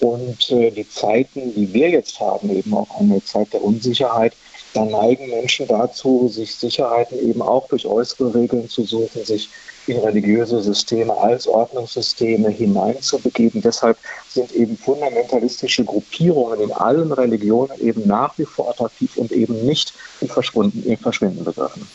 [0.00, 4.34] und äh, die Zeiten, die wir jetzt haben, eben auch eine Zeit der Unsicherheit,
[4.74, 9.50] da neigen Menschen dazu, sich Sicherheiten eben auch durch äußere Regeln zu suchen, sich
[9.86, 13.62] in religiöse Systeme als Ordnungssysteme hineinzubegeben.
[13.62, 19.66] Deshalb sind eben fundamentalistische Gruppierungen in allen Religionen eben nach wie vor attraktiv und eben
[19.66, 21.86] nicht im Verschwinden, im Verschwinden begriffen.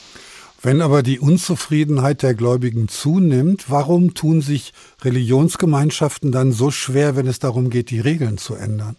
[0.61, 4.73] Wenn aber die Unzufriedenheit der Gläubigen zunimmt, warum tun sich
[5.03, 8.95] Religionsgemeinschaften dann so schwer, wenn es darum geht, die Regeln zu ändern?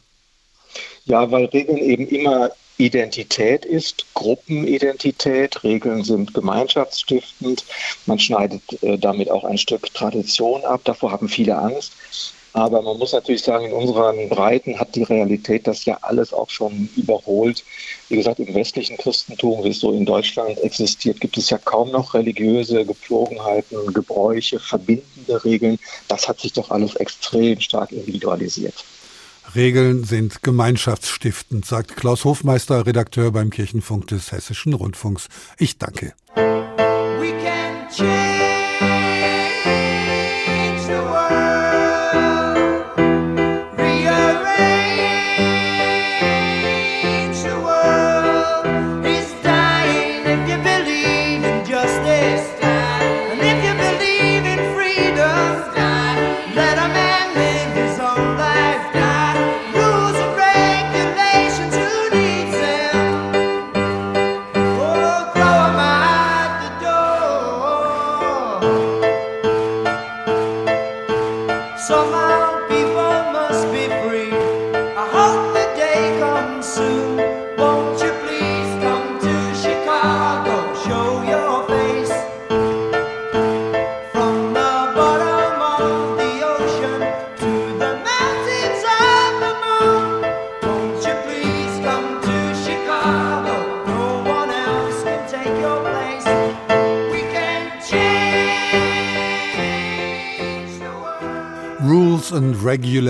[1.04, 5.64] Ja, weil Regeln eben immer Identität ist Gruppenidentität.
[5.64, 7.64] Regeln sind gemeinschaftsstiftend.
[8.06, 10.82] Man schneidet äh, damit auch ein Stück Tradition ab.
[10.84, 11.92] Davor haben viele Angst.
[12.52, 16.50] Aber man muss natürlich sagen, in unseren Breiten hat die Realität das ja alles auch
[16.50, 17.64] schon überholt.
[18.08, 21.90] Wie gesagt, im westlichen Christentum, wie es so in Deutschland existiert, gibt es ja kaum
[21.90, 25.78] noch religiöse Gepflogenheiten, Gebräuche, verbindende Regeln.
[26.08, 28.84] Das hat sich doch alles extrem stark individualisiert.
[29.54, 35.28] Regeln sind gemeinschaftsstiftend, sagt Klaus Hofmeister, Redakteur beim Kirchenfunk des Hessischen Rundfunks.
[35.58, 36.14] Ich danke.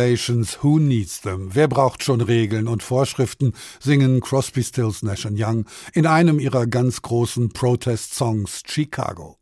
[0.09, 1.51] Regulations, who needs them?
[1.53, 3.53] Wer braucht schon Regeln und Vorschriften?
[3.79, 9.37] singen Crosby, Stills, Nash Young in einem ihrer ganz großen Protest-Songs Chicago.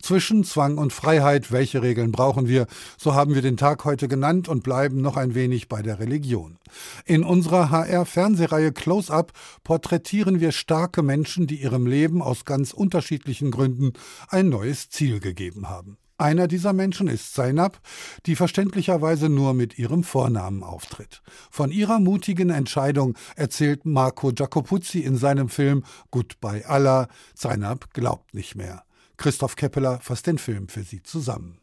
[0.00, 2.66] Zwischen Zwang und Freiheit, welche Regeln brauchen wir?
[2.98, 6.58] So haben wir den Tag heute genannt und bleiben noch ein wenig bei der Religion.
[7.04, 13.92] In unserer HR-Fernsehreihe Close-Up porträtieren wir starke Menschen, die ihrem Leben aus ganz unterschiedlichen Gründen
[14.28, 15.96] ein neues Ziel gegeben haben.
[16.22, 17.80] Einer dieser Menschen ist Zainab,
[18.26, 21.20] die verständlicherweise nur mit ihrem Vornamen auftritt.
[21.50, 25.82] Von ihrer mutigen Entscheidung erzählt Marco Giacopuzzi in seinem Film
[26.12, 27.08] Goodbye Allah.
[27.34, 28.84] Zainab glaubt nicht mehr.
[29.16, 31.61] Christoph Keppeler fasst den Film für sie zusammen.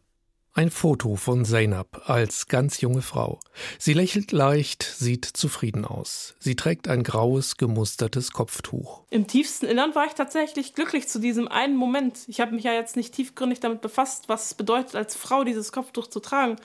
[0.59, 3.39] Ein Foto von Zainab als ganz junge Frau.
[3.77, 6.35] Sie lächelt leicht, sieht zufrieden aus.
[6.37, 9.03] Sie trägt ein graues, gemustertes Kopftuch.
[9.09, 12.25] Im tiefsten Innern war ich tatsächlich glücklich zu diesem einen Moment.
[12.27, 15.71] Ich habe mich ja jetzt nicht tiefgründig damit befasst, was es bedeutet, als Frau dieses
[15.71, 16.57] Kopftuch zu tragen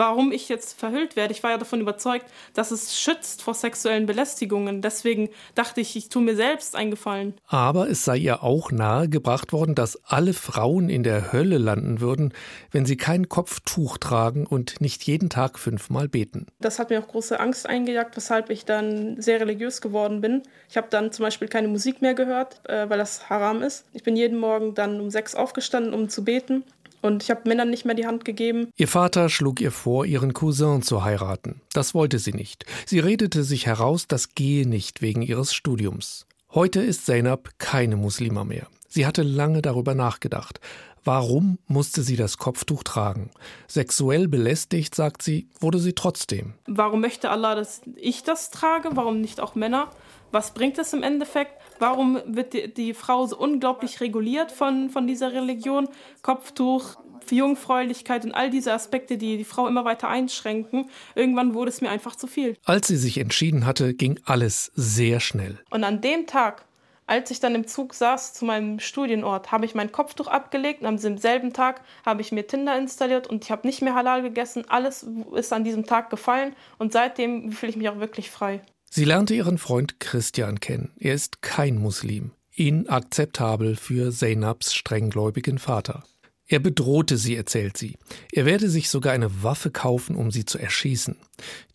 [0.00, 1.34] warum ich jetzt verhüllt werde.
[1.34, 4.80] Ich war ja davon überzeugt, dass es schützt vor sexuellen Belästigungen.
[4.80, 7.34] Deswegen dachte ich, ich tue mir selbst einen Gefallen.
[7.46, 12.32] Aber es sei ihr auch nahegebracht worden, dass alle Frauen in der Hölle landen würden,
[12.70, 16.46] wenn sie kein Kopftuch tragen und nicht jeden Tag fünfmal beten.
[16.60, 20.44] Das hat mir auch große Angst eingejagt, weshalb ich dann sehr religiös geworden bin.
[20.70, 23.84] Ich habe dann zum Beispiel keine Musik mehr gehört, äh, weil das haram ist.
[23.92, 26.64] Ich bin jeden Morgen dann um sechs aufgestanden, um zu beten.
[27.02, 28.68] Und ich habe Männern nicht mehr die Hand gegeben.
[28.76, 31.60] Ihr Vater schlug ihr vor, ihren Cousin zu heiraten.
[31.72, 32.66] Das wollte sie nicht.
[32.86, 36.26] Sie redete sich heraus, das gehe nicht wegen ihres Studiums.
[36.52, 38.66] Heute ist Zainab keine Muslima mehr.
[38.88, 40.60] Sie hatte lange darüber nachgedacht.
[41.04, 43.30] Warum musste sie das Kopftuch tragen?
[43.68, 46.54] Sexuell belästigt, sagt sie, wurde sie trotzdem.
[46.66, 48.90] Warum möchte Allah, dass ich das trage?
[48.92, 49.88] Warum nicht auch Männer?
[50.32, 51.52] Was bringt es im Endeffekt?
[51.78, 55.88] Warum wird die, die Frau so unglaublich reguliert von, von dieser Religion?
[56.22, 56.96] Kopftuch,
[57.30, 60.90] Jungfräulichkeit und all diese Aspekte, die die Frau immer weiter einschränken.
[61.14, 62.56] Irgendwann wurde es mir einfach zu viel.
[62.64, 65.58] Als sie sich entschieden hatte, ging alles sehr schnell.
[65.70, 66.64] Und an dem Tag,
[67.06, 70.86] als ich dann im Zug saß zu meinem Studienort, habe ich mein Kopftuch abgelegt und
[70.86, 74.64] am selben Tag habe ich mir Tinder installiert und ich habe nicht mehr Halal gegessen.
[74.68, 78.62] Alles ist an diesem Tag gefallen und seitdem fühle ich mich auch wirklich frei.
[78.92, 80.90] Sie lernte ihren Freund Christian kennen.
[80.98, 82.32] Er ist kein Muslim.
[82.50, 86.02] Inakzeptabel für Zainabs strenggläubigen Vater.
[86.48, 87.96] Er bedrohte sie, erzählt sie.
[88.32, 91.16] Er werde sich sogar eine Waffe kaufen, um sie zu erschießen.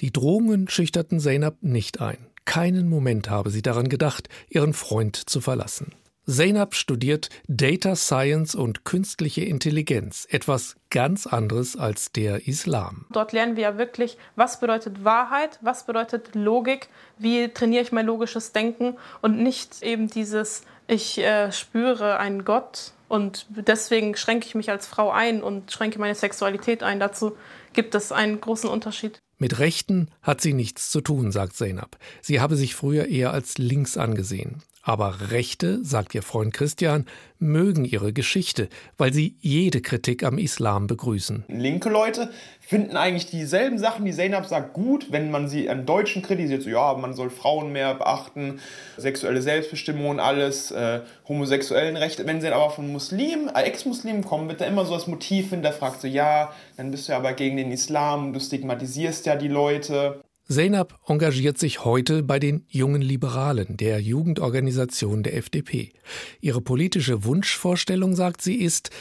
[0.01, 2.17] Die Drohungen schüchterten Zainab nicht ein.
[2.43, 5.93] Keinen Moment habe sie daran gedacht, ihren Freund zu verlassen.
[6.27, 13.05] Zainab studiert Data Science und künstliche Intelligenz, etwas ganz anderes als der Islam.
[13.11, 18.07] Dort lernen wir ja wirklich, was bedeutet Wahrheit, was bedeutet Logik, wie trainiere ich mein
[18.07, 24.55] logisches Denken und nicht eben dieses, ich äh, spüre einen Gott und deswegen schränke ich
[24.55, 26.99] mich als Frau ein und schränke meine Sexualität ein.
[26.99, 27.37] Dazu
[27.73, 29.19] gibt es einen großen Unterschied.
[29.37, 31.97] Mit Rechten hat sie nichts zu tun, sagt Zainab.
[32.21, 34.63] Sie habe sich früher eher als links angesehen.
[34.87, 37.07] Aber Rechte, sagt ihr Freund Christian,
[37.39, 38.69] mögen ihre Geschichte,
[38.99, 41.43] weil sie jede Kritik am Islam begrüßen.
[41.47, 46.21] Linke Leute finden eigentlich dieselben Sachen, die Zainab sagt, gut, wenn man sie an Deutschen
[46.21, 48.59] kritisiert, so ja, man soll Frauen mehr beachten,
[48.95, 52.27] sexuelle Selbstbestimmung und alles, äh, homosexuellen Rechte.
[52.27, 55.49] Wenn sie dann aber von Muslimen, äh, Ex-Muslimen kommen, wird da immer so das Motiv
[55.49, 59.47] hinterfragt, so ja, dann bist du ja aber gegen den Islam, du stigmatisierst ja die
[59.47, 60.21] Leute.
[60.47, 65.93] Zeynab engagiert sich heute bei den Jungen Liberalen, der Jugendorganisation der FDP.
[66.39, 68.91] Ihre politische Wunschvorstellung, sagt sie, ist,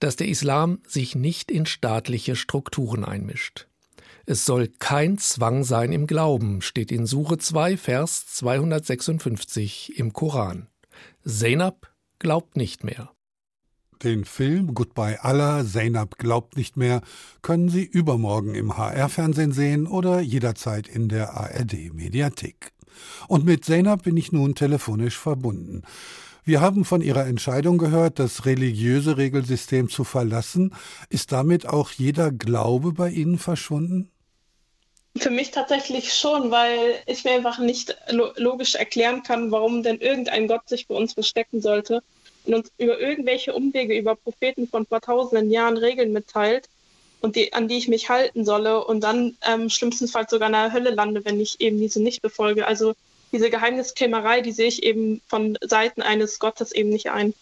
[0.00, 3.68] dass der Islam sich nicht in staatliche Strukturen einmischt.
[4.24, 10.68] Es soll kein Zwang sein im Glauben, steht in Suche 2, Vers 256 im Koran.
[11.26, 13.13] Zeynab glaubt nicht mehr.
[14.04, 17.00] Den Film Goodbye Allah, Zainab glaubt nicht mehr,
[17.40, 22.72] können Sie übermorgen im HR-Fernsehen sehen oder jederzeit in der ARD-Mediathek.
[23.28, 25.84] Und mit Zainab bin ich nun telefonisch verbunden.
[26.44, 30.74] Wir haben von Ihrer Entscheidung gehört, das religiöse Regelsystem zu verlassen.
[31.08, 34.10] Ist damit auch jeder Glaube bei Ihnen verschwunden?
[35.16, 37.96] Für mich tatsächlich schon, weil ich mir einfach nicht
[38.36, 42.02] logisch erklären kann, warum denn irgendein Gott sich für uns verstecken sollte
[42.44, 46.68] und uns über irgendwelche Umwege über Propheten von vor tausenden Jahren Regeln mitteilt
[47.20, 50.72] und die, an die ich mich halten solle und dann ähm, schlimmstenfalls sogar in der
[50.72, 52.66] Hölle lande, wenn ich eben diese nicht befolge.
[52.66, 52.94] Also
[53.32, 57.34] diese Geheimniskrämerei, die sehe ich eben von Seiten eines Gottes eben nicht ein.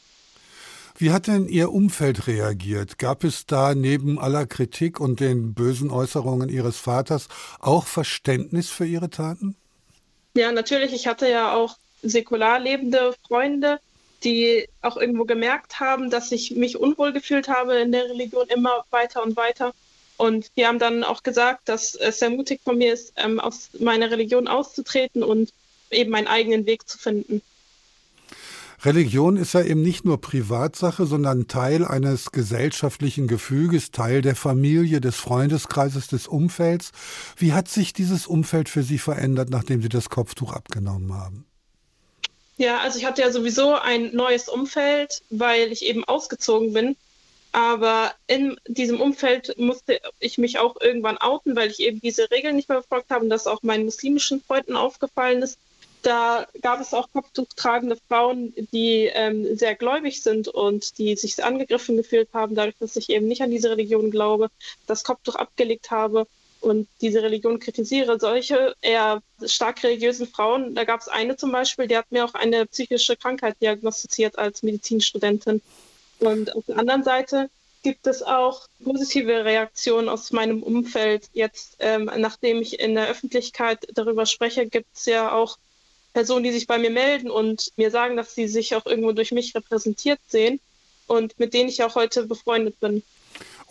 [0.96, 2.98] Wie hat denn Ihr Umfeld reagiert?
[2.98, 7.28] Gab es da neben aller Kritik und den bösen Äußerungen Ihres Vaters
[7.60, 9.56] auch Verständnis für Ihre Taten?
[10.34, 10.92] Ja, natürlich.
[10.92, 13.80] Ich hatte ja auch säkular lebende Freunde,
[14.24, 18.84] die auch irgendwo gemerkt haben, dass ich mich unwohl gefühlt habe in der Religion immer
[18.90, 19.72] weiter und weiter.
[20.16, 23.70] Und die haben dann auch gesagt, dass es sehr mutig von mir ist, ähm, aus
[23.78, 25.52] meiner Religion auszutreten und
[25.90, 27.42] eben meinen eigenen Weg zu finden.
[28.84, 35.00] Religion ist ja eben nicht nur Privatsache, sondern Teil eines gesellschaftlichen Gefüges, Teil der Familie,
[35.00, 36.90] des Freundeskreises, des Umfelds.
[37.36, 41.44] Wie hat sich dieses Umfeld für Sie verändert, nachdem Sie das Kopftuch abgenommen haben?
[42.56, 46.96] Ja, also ich hatte ja sowieso ein neues Umfeld, weil ich eben ausgezogen bin.
[47.52, 52.56] Aber in diesem Umfeld musste ich mich auch irgendwann outen, weil ich eben diese Regeln
[52.56, 55.58] nicht mehr befolgt habe und das auch meinen muslimischen Freunden aufgefallen ist.
[56.00, 61.96] Da gab es auch kopftuchtragende Frauen, die ähm, sehr gläubig sind und die sich angegriffen
[61.96, 64.48] gefühlt haben, dadurch, dass ich eben nicht an diese Religion glaube,
[64.86, 66.26] das Kopftuch abgelegt habe
[66.62, 71.88] und diese Religion kritisiere, solche eher stark religiösen Frauen, da gab es eine zum Beispiel,
[71.88, 75.60] die hat mir auch eine psychische Krankheit diagnostiziert als Medizinstudentin.
[76.20, 77.50] Und auf der anderen Seite
[77.82, 81.28] gibt es auch positive Reaktionen aus meinem Umfeld.
[81.32, 85.58] Jetzt, ähm, nachdem ich in der Öffentlichkeit darüber spreche, gibt es ja auch
[86.12, 89.32] Personen, die sich bei mir melden und mir sagen, dass sie sich auch irgendwo durch
[89.32, 90.60] mich repräsentiert sehen
[91.08, 93.02] und mit denen ich auch heute befreundet bin.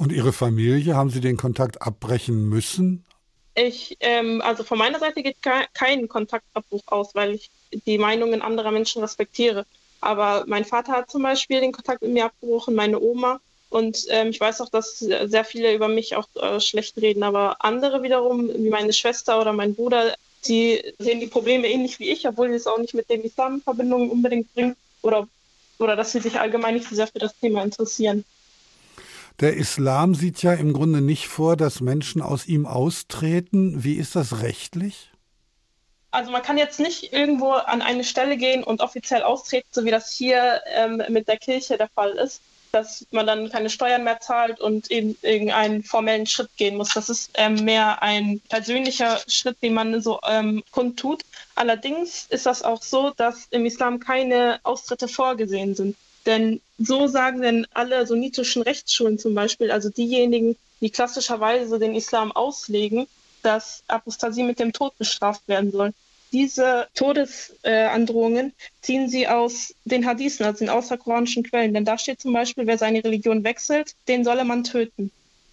[0.01, 3.05] Und Ihre Familie, haben Sie den Kontakt abbrechen müssen?
[3.53, 5.37] Ich, ähm, also von meiner Seite geht
[5.75, 7.51] kein Kontaktabbruch aus, weil ich
[7.85, 9.63] die Meinungen anderer Menschen respektiere.
[9.99, 13.41] Aber mein Vater hat zum Beispiel den Kontakt mit mir abgebrochen, meine Oma.
[13.69, 17.21] Und ähm, ich weiß auch, dass sehr viele über mich auch äh, schlecht reden.
[17.21, 20.15] Aber andere wiederum, wie meine Schwester oder mein Bruder,
[20.47, 23.61] die sehen die Probleme ähnlich wie ich, obwohl sie es auch nicht mit dem Islam
[23.77, 25.27] in unbedingt bringen oder,
[25.77, 28.25] oder dass sie sich allgemein nicht so sehr für das Thema interessieren.
[29.41, 33.83] Der Islam sieht ja im Grunde nicht vor, dass Menschen aus ihm austreten.
[33.83, 35.09] Wie ist das rechtlich?
[36.11, 39.89] Also man kann jetzt nicht irgendwo an eine Stelle gehen und offiziell austreten, so wie
[39.89, 44.19] das hier ähm, mit der Kirche der Fall ist, dass man dann keine Steuern mehr
[44.19, 46.93] zahlt und eben irgendeinen formellen Schritt gehen muss.
[46.93, 51.23] Das ist ähm, mehr ein persönlicher Schritt, den man so ähm, kundtut.
[51.55, 55.95] Allerdings ist das auch so, dass im Islam keine Austritte vorgesehen sind.
[56.25, 62.31] Denn so sagen denn alle sunnitischen Rechtsschulen zum Beispiel, also diejenigen, die klassischerweise den Islam
[62.31, 63.07] auslegen,
[63.43, 65.93] dass Apostasie mit dem Tod bestraft werden soll.
[66.31, 71.73] Diese Todesandrohungen äh, ziehen sie aus den Hadithen, also den außerkoranischen Quellen.
[71.73, 75.11] Denn da steht zum Beispiel, wer seine Religion wechselt, den solle man töten.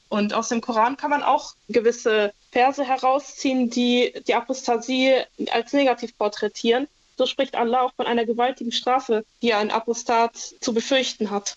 [0.09, 5.15] Und aus dem Koran kann man auch gewisse Verse herausziehen, die die Apostasie
[5.51, 6.87] als negativ porträtieren.
[7.19, 11.57] So spricht Allah auch von einer gewaltigen Strafe, die ein Apostat zu befürchten hat.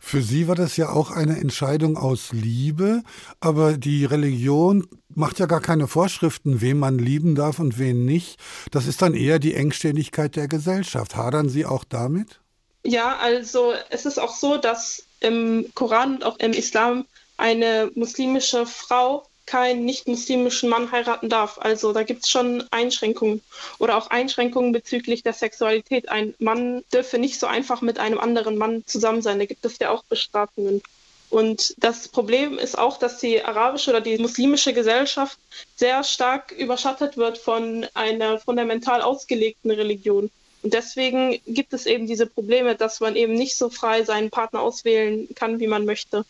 [0.00, 3.02] Für Sie war das ja auch eine Entscheidung aus Liebe,
[3.40, 8.38] aber die Religion macht ja gar keine Vorschriften, wen man lieben darf und wen nicht.
[8.70, 11.14] Das ist dann eher die Engständigkeit der Gesellschaft.
[11.14, 12.40] Hadern Sie auch damit?
[12.84, 17.04] Ja, also es ist auch so, dass im Koran und auch im Islam
[17.36, 21.58] eine muslimische Frau keinen nicht-muslimischen Mann heiraten darf.
[21.58, 23.42] Also da gibt es schon Einschränkungen
[23.78, 26.08] oder auch Einschränkungen bezüglich der Sexualität.
[26.08, 29.38] Ein Mann dürfe nicht so einfach mit einem anderen Mann zusammen sein.
[29.38, 30.82] Da gibt es ja auch Bestrafungen.
[31.30, 35.38] Und das Problem ist auch, dass die arabische oder die muslimische Gesellschaft
[35.74, 40.30] sehr stark überschattet wird von einer fundamental ausgelegten Religion.
[40.62, 44.60] Und deswegen gibt es eben diese Probleme, dass man eben nicht so frei seinen Partner
[44.60, 46.24] auswählen kann, wie man möchte.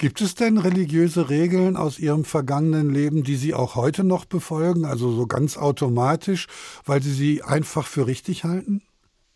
[0.00, 4.86] Gibt es denn religiöse Regeln aus Ihrem vergangenen Leben, die Sie auch heute noch befolgen,
[4.86, 6.46] also so ganz automatisch,
[6.86, 8.80] weil Sie sie einfach für richtig halten?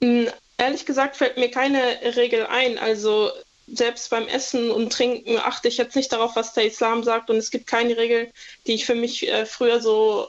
[0.03, 1.79] Hm, ehrlich gesagt fällt mir keine
[2.17, 2.79] Regel ein.
[2.79, 3.29] Also
[3.67, 7.29] selbst beim Essen und Trinken achte ich jetzt nicht darauf, was der Islam sagt.
[7.29, 8.33] Und es gibt keine Regel,
[8.67, 10.29] die ich für mich äh, früher so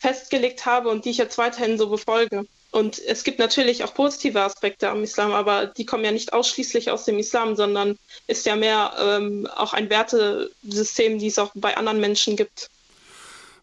[0.00, 2.44] festgelegt habe und die ich jetzt weiterhin so befolge.
[2.72, 6.90] Und es gibt natürlich auch positive Aspekte am Islam, aber die kommen ja nicht ausschließlich
[6.90, 7.96] aus dem Islam, sondern
[8.28, 12.68] ist ja mehr ähm, auch ein Wertesystem, die es auch bei anderen Menschen gibt.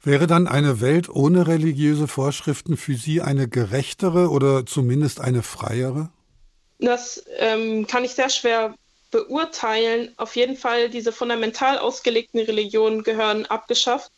[0.03, 6.09] Wäre dann eine Welt ohne religiöse Vorschriften für Sie eine gerechtere oder zumindest eine freiere?
[6.79, 8.75] Das ähm, kann ich sehr schwer
[9.11, 10.13] beurteilen.
[10.17, 14.11] Auf jeden Fall, diese fundamental ausgelegten Religionen gehören abgeschafft.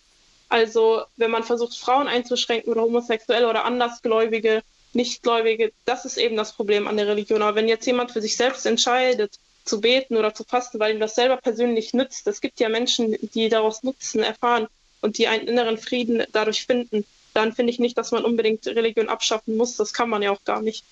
[0.50, 4.64] Also wenn man versucht, Frauen einzuschränken oder Homosexuelle oder Andersgläubige,
[4.94, 7.42] Nichtgläubige, das ist eben das Problem an der Religion.
[7.42, 11.00] Aber wenn jetzt jemand für sich selbst entscheidet, zu beten oder zu fasten, weil ihm
[11.00, 14.68] das selber persönlich nützt, es gibt ja Menschen, die daraus Nutzen erfahren
[15.02, 19.10] und die einen inneren Frieden dadurch finden, dann finde ich nicht, dass man unbedingt Religion
[19.10, 19.76] abschaffen muss.
[19.78, 20.84] Das kann man ja auch gar nicht.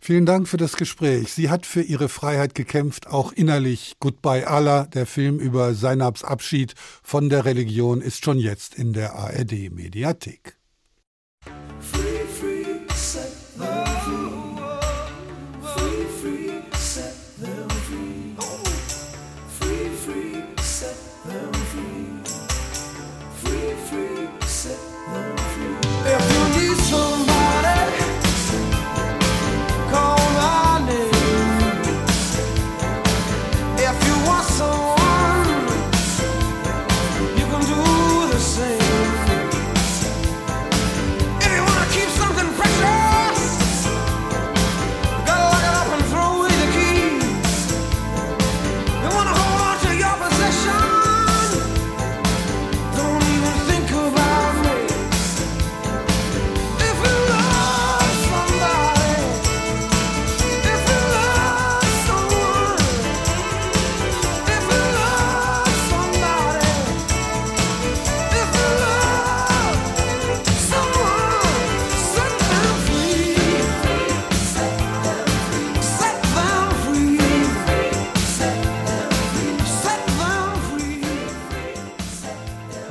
[0.00, 1.32] Vielen Dank für das Gespräch.
[1.32, 3.94] Sie hat für ihre Freiheit gekämpft, auch innerlich.
[3.98, 9.14] Goodbye Allah, der Film über Seinabs Abschied von der Religion, ist schon jetzt in der
[9.14, 9.70] ARD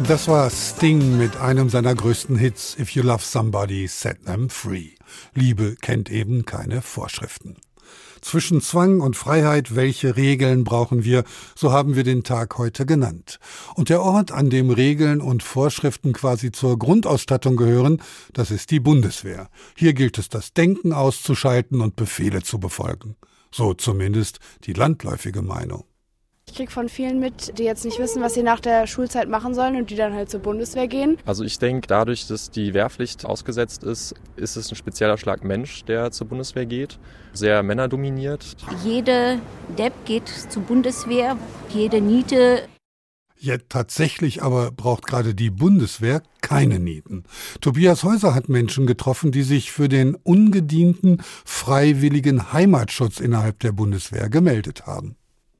[0.08, 4.91] Das war Sting mit einem seiner größten Hits, If You Love Somebody, Set Them Free.
[5.34, 7.58] Liebe kennt eben keine Vorschriften.
[8.22, 13.39] Zwischen Zwang und Freiheit, welche Regeln brauchen wir, so haben wir den Tag heute genannt.
[13.76, 18.01] Und der Ort, an dem Regeln und Vorschriften quasi zur Grundausstattung gehören,
[18.32, 19.49] das ist die Bundeswehr.
[19.76, 23.18] Hier gilt es, das Denken auszuschalten und Befehle zu befolgen.
[23.51, 25.84] So zumindest die landläufige Meinung.
[26.50, 29.54] Ich kriege von vielen mit, die jetzt nicht wissen, was sie nach der Schulzeit machen
[29.54, 31.18] sollen und die dann halt zur Bundeswehr gehen.
[31.26, 35.84] Also ich denke, dadurch, dass die Wehrpflicht ausgesetzt ist, ist es ein spezieller Schlag Mensch,
[35.86, 36.98] der zur Bundeswehr geht.
[37.34, 38.56] Sehr männerdominiert.
[38.84, 39.39] Jede
[39.78, 41.38] Depp geht zur Bundeswehr,
[41.70, 42.64] jede Niete
[43.39, 47.24] ja, tatsächlich aber braucht gerade die Bundeswehr keine Nieten.
[47.62, 54.30] Tobias Häuser hat Menschen getroffen, die sich für den ungedienten, freiwilligen Heimatschutz innerhalb der Bundeswehr
[54.30, 55.18] gemeldet haben.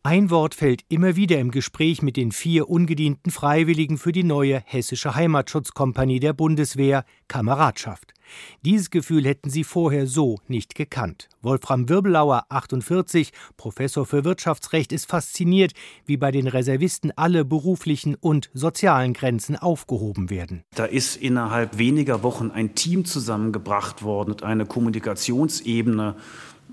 [0.10, 4.64] Ein Wort fällt immer wieder im Gespräch mit den vier ungedienten Freiwilligen für die neue
[4.66, 8.14] hessische Heimatschutzkompanie der Bundeswehr Kameradschaft.
[8.62, 11.28] Dieses Gefühl hätten sie vorher so nicht gekannt.
[11.42, 15.74] Wolfram Wirbelauer, 48, Professor für Wirtschaftsrecht, ist fasziniert,
[16.06, 20.64] wie bei den Reservisten alle beruflichen und sozialen Grenzen aufgehoben werden.
[20.74, 26.16] Da ist innerhalb weniger Wochen ein Team zusammengebracht worden und eine Kommunikationsebene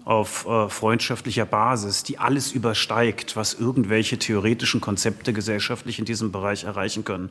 [0.04, 6.64] auf äh, freundschaftlicher Basis, die alles übersteigt, was irgendwelche theoretischen Konzepte gesellschaftlich in diesem Bereich
[6.64, 7.30] erreichen können.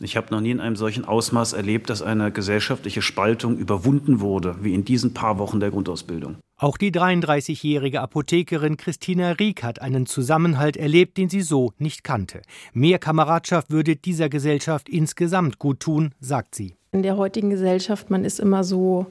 [0.00, 4.56] Ich habe noch nie in einem solchen Ausmaß erlebt, dass eine gesellschaftliche Spaltung überwunden wurde,
[4.60, 6.36] wie in diesen paar Wochen der Grundausbildung.
[6.58, 12.42] Auch die 33-jährige Apothekerin Christina Rieck hat einen Zusammenhalt erlebt, den sie so nicht kannte.
[12.74, 16.74] Mehr Kameradschaft würde dieser Gesellschaft insgesamt gut tun, sagt sie.
[16.92, 19.06] In der heutigen Gesellschaft, man ist immer so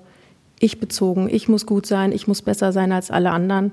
[0.59, 3.71] ich bezogen, ich muss gut sein, ich muss besser sein als alle anderen.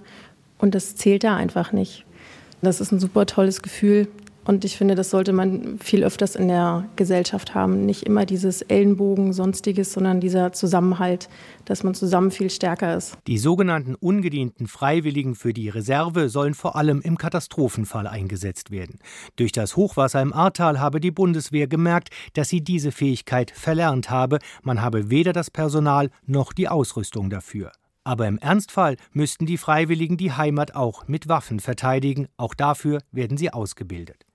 [0.58, 2.04] Und das zählt da einfach nicht.
[2.60, 4.06] Das ist ein super tolles Gefühl,
[4.44, 7.86] Und ich finde, das sollte man viel öfters in der Gesellschaft haben.
[7.86, 11.28] Nicht immer dieses Ellenbogen, sonstiges, sondern dieser Zusammenhalt,
[11.64, 13.16] dass man zusammen viel stärker ist.
[13.28, 18.98] Die sogenannten ungedienten Freiwilligen für die Reserve sollen vor allem im Katastrophenfall eingesetzt werden.
[19.36, 24.38] Durch das Hochwasser im Ahrtal habe die Bundeswehr gemerkt, dass sie diese Fähigkeit verlernt habe.
[24.62, 27.70] Man habe weder das Personal noch die Ausrüstung dafür.
[28.04, 32.26] Aber im Ernstfall müssten die Freiwilligen die Heimat auch mit Waffen verteidigen.
[32.36, 34.26] Auch dafür werden sie ausgebildet.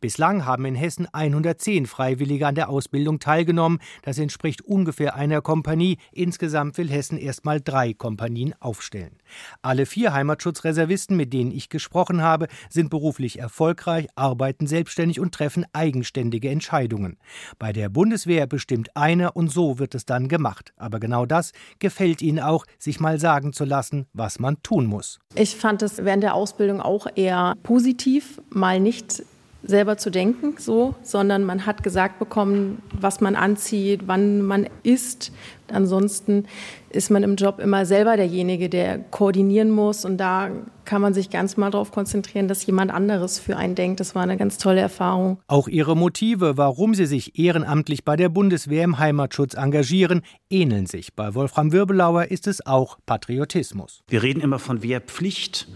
[0.00, 3.78] Bislang haben in Hessen 110 Freiwillige an der Ausbildung teilgenommen.
[4.02, 5.98] Das entspricht ungefähr einer Kompanie.
[6.12, 9.16] Insgesamt will Hessen erstmal drei Kompanien aufstellen.
[9.62, 15.66] Alle vier Heimatschutzreservisten, mit denen ich gesprochen habe, sind beruflich erfolgreich, arbeiten selbstständig und treffen
[15.72, 17.18] eigenständige Entscheidungen.
[17.58, 20.72] Bei der Bundeswehr bestimmt einer und so wird es dann gemacht.
[20.76, 25.18] Aber genau das gefällt ihnen auch, sich mal sagen zu lassen, was man tun muss.
[25.34, 29.22] Ich fand es während der Ausbildung auch eher positiv, mal nicht
[29.66, 35.32] selber zu denken, so, sondern man hat gesagt bekommen, was man anzieht, wann man isst.
[35.68, 36.44] Ansonsten
[36.90, 40.04] ist man im Job immer selber derjenige, der koordinieren muss.
[40.04, 40.50] Und da
[40.84, 44.00] kann man sich ganz mal darauf konzentrieren, dass jemand anderes für einen denkt.
[44.00, 45.38] Das war eine ganz tolle Erfahrung.
[45.48, 51.14] Auch ihre Motive, warum sie sich ehrenamtlich bei der Bundeswehr im Heimatschutz engagieren, ähneln sich.
[51.14, 54.02] Bei Wolfram Wirbelauer ist es auch Patriotismus.
[54.08, 55.68] Wir reden immer von Wehrpflicht.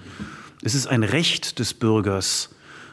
[0.62, 2.51] Es ist ein Recht des Bürgers,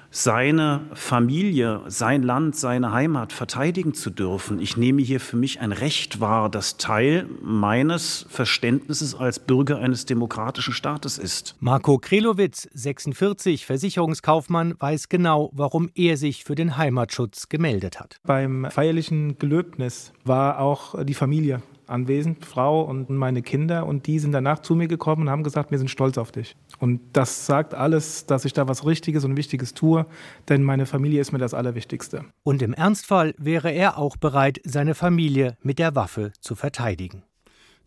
[0.09, 4.59] seine Familie, sein Land, seine Heimat verteidigen zu dürfen.
[4.59, 10.05] Ich nehme hier für mich ein Recht wahr, das Teil meines Verständnisses als Bürger eines
[10.05, 11.55] demokratischen Staates ist.
[11.59, 18.17] Marco Krelowitz, 46, Versicherungskaufmann, weiß genau, warum er sich für den Heimatschutz gemeldet hat.
[18.25, 23.85] Beim feierlichen Gelöbnis war auch die Familie anwesend, Frau und meine Kinder.
[23.85, 26.55] Und die sind danach zu mir gekommen und haben gesagt, wir sind stolz auf dich.
[26.79, 30.05] Und das sagt alles, dass ich da was Richtiges und Wichtiges tue,
[30.49, 32.25] denn meine Familie ist mir das Allerwichtigste.
[32.43, 37.23] Und im Ernstfall wäre er auch bereit, seine Familie mit der Waffe zu verteidigen.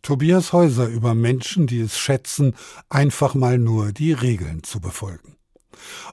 [0.02, 2.54] Tobias Häuser über Menschen, die es schätzen,
[2.88, 5.36] einfach mal nur die Regeln zu befolgen.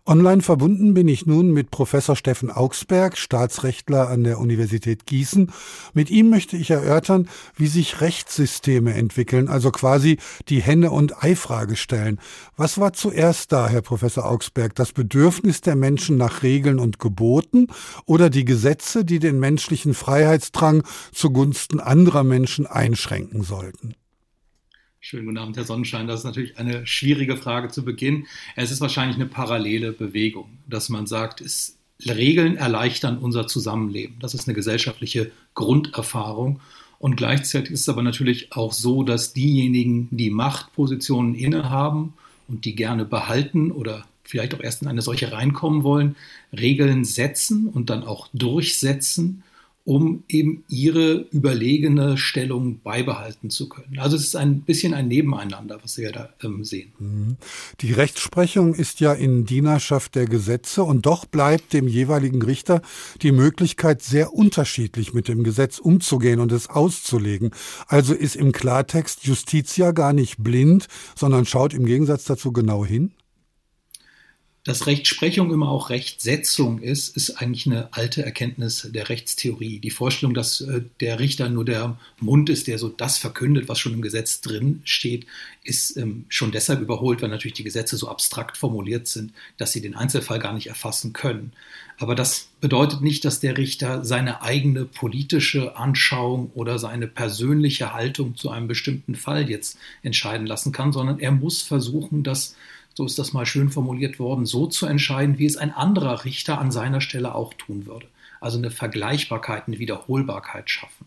[0.05, 5.51] Online verbunden bin ich nun mit Professor Steffen Augsberg, Staatsrechtler an der Universität Gießen.
[5.93, 10.17] Mit ihm möchte ich erörtern, wie sich Rechtssysteme entwickeln, also quasi
[10.49, 12.19] die Henne- und Ei-Frage stellen.
[12.55, 17.67] Was war zuerst da, Herr Professor Augsberg, das Bedürfnis der Menschen nach Regeln und Geboten
[18.05, 23.95] oder die Gesetze, die den menschlichen Freiheitsdrang zugunsten anderer Menschen einschränken sollten?
[24.99, 26.07] Schönen guten Abend, Herr Sonnenschein.
[26.07, 28.25] Das ist natürlich eine schwierige Frage zu Beginn.
[28.55, 34.17] Es ist wahrscheinlich eine parallele Bewegung, dass man sagt, es, Regeln erleichtern unser Zusammenleben.
[34.19, 36.59] Das ist eine gesellschaftliche Grunderfahrung.
[36.99, 42.13] Und gleichzeitig ist es aber natürlich auch so, dass diejenigen, die Machtpositionen innehaben
[42.47, 46.15] und die gerne behalten oder vielleicht auch erst in eine solche reinkommen wollen,
[46.51, 49.43] Regeln setzen und dann auch durchsetzen
[49.87, 53.99] um eben ihre überlegene Stellung beibehalten zu können.
[53.99, 56.91] Also es ist ein bisschen ein Nebeneinander, was wir da ähm, sehen.
[56.99, 57.37] Mhm.
[57.79, 62.81] Die Rechtsprechung ist ja in Dienerschaft der Gesetze und doch bleibt dem jeweiligen Richter
[63.21, 67.51] die Möglichkeit, sehr unterschiedlich mit dem Gesetz umzugehen und es auszulegen.
[67.87, 72.85] Also ist im Klartext Justiz ja gar nicht blind, sondern schaut im Gegensatz dazu genau
[72.85, 73.13] hin?
[74.67, 79.79] Dass Rechtsprechung immer auch Rechtsetzung ist, ist eigentlich eine alte Erkenntnis der Rechtstheorie.
[79.79, 83.79] Die Vorstellung, dass äh, der Richter nur der Mund ist, der so das verkündet, was
[83.79, 85.25] schon im Gesetz drin steht,
[85.63, 89.79] ist ähm, schon deshalb überholt, weil natürlich die Gesetze so abstrakt formuliert sind, dass sie
[89.79, 91.53] den Einzelfall gar nicht erfassen können.
[91.97, 98.35] Aber das bedeutet nicht, dass der Richter seine eigene politische Anschauung oder seine persönliche Haltung
[98.35, 102.57] zu einem bestimmten Fall jetzt entscheiden lassen kann, sondern er muss versuchen, das
[102.97, 106.57] so ist das mal schön formuliert worden, so zu entscheiden, wie es ein anderer Richter
[106.57, 108.07] an seiner Stelle auch tun würde.
[108.41, 111.05] Also eine Vergleichbarkeit, eine Wiederholbarkeit schaffen.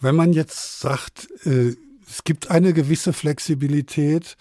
[0.00, 1.74] Wenn man jetzt sagt, äh,
[2.08, 4.36] es gibt eine gewisse Flexibilität,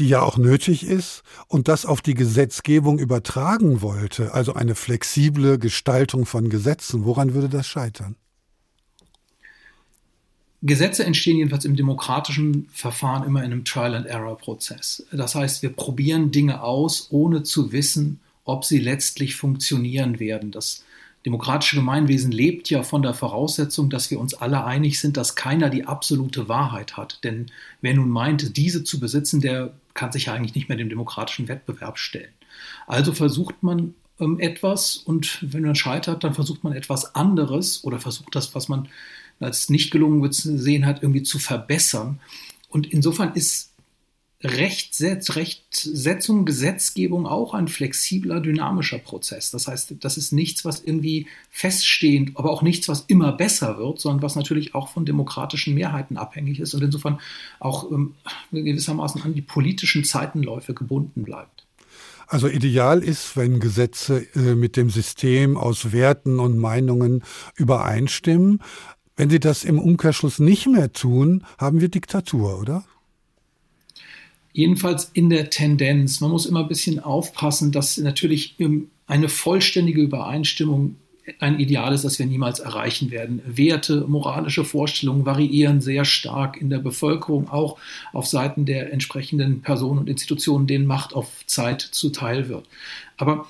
[0.00, 5.60] die ja auch nötig ist und das auf die Gesetzgebung übertragen wollte, also eine flexible
[5.60, 8.16] Gestaltung von Gesetzen, woran würde das scheitern?
[10.62, 15.06] Gesetze entstehen jedenfalls im demokratischen Verfahren immer in einem Trial-and-Error-Prozess.
[15.12, 20.50] Das heißt, wir probieren Dinge aus, ohne zu wissen, ob sie letztlich funktionieren werden.
[20.50, 20.84] Das
[21.24, 25.70] demokratische Gemeinwesen lebt ja von der Voraussetzung, dass wir uns alle einig sind, dass keiner
[25.70, 27.22] die absolute Wahrheit hat.
[27.22, 27.46] Denn
[27.80, 31.46] wer nun meint, diese zu besitzen, der kann sich ja eigentlich nicht mehr dem demokratischen
[31.46, 32.32] Wettbewerb stellen.
[32.86, 37.98] Also versucht man ähm, etwas und wenn man scheitert, dann versucht man etwas anderes oder
[37.98, 38.88] versucht das, was man
[39.40, 42.20] als nicht gelungen gesehen hat, irgendwie zu verbessern.
[42.68, 43.68] Und insofern ist
[44.40, 49.50] Rechtsetz, Rechtsetzung, Gesetzgebung auch ein flexibler, dynamischer Prozess.
[49.50, 54.00] Das heißt, das ist nichts, was irgendwie feststehend, aber auch nichts, was immer besser wird,
[54.00, 57.18] sondern was natürlich auch von demokratischen Mehrheiten abhängig ist und insofern
[57.58, 58.14] auch ähm,
[58.52, 61.64] gewissermaßen an die politischen Zeitenläufe gebunden bleibt.
[62.28, 67.24] Also ideal ist, wenn Gesetze äh, mit dem System aus Werten und Meinungen
[67.56, 68.60] übereinstimmen.
[69.18, 72.84] Wenn sie das im Umkehrschluss nicht mehr tun, haben wir Diktatur, oder?
[74.52, 76.20] Jedenfalls in der Tendenz.
[76.20, 78.54] Man muss immer ein bisschen aufpassen, dass natürlich
[79.08, 80.94] eine vollständige Übereinstimmung
[81.40, 83.42] ein Ideal ist, das wir niemals erreichen werden.
[83.44, 87.76] Werte, moralische Vorstellungen variieren sehr stark in der Bevölkerung, auch
[88.12, 92.66] auf Seiten der entsprechenden Personen und Institutionen, denen Macht auf Zeit zuteil wird.
[93.16, 93.48] Aber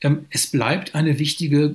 [0.00, 1.74] ähm, es bleibt eine wichtige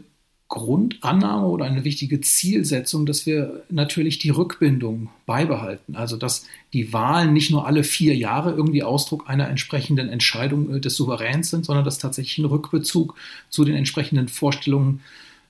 [0.49, 5.95] Grundannahme oder eine wichtige Zielsetzung, dass wir natürlich die Rückbindung beibehalten.
[5.95, 10.79] Also dass die Wahlen nicht nur alle vier Jahre irgendwie Ausdruck einer entsprechenden Entscheidung äh,
[10.79, 13.15] des Souveräns sind, sondern dass tatsächlich ein Rückbezug
[13.49, 15.01] zu den entsprechenden Vorstellungen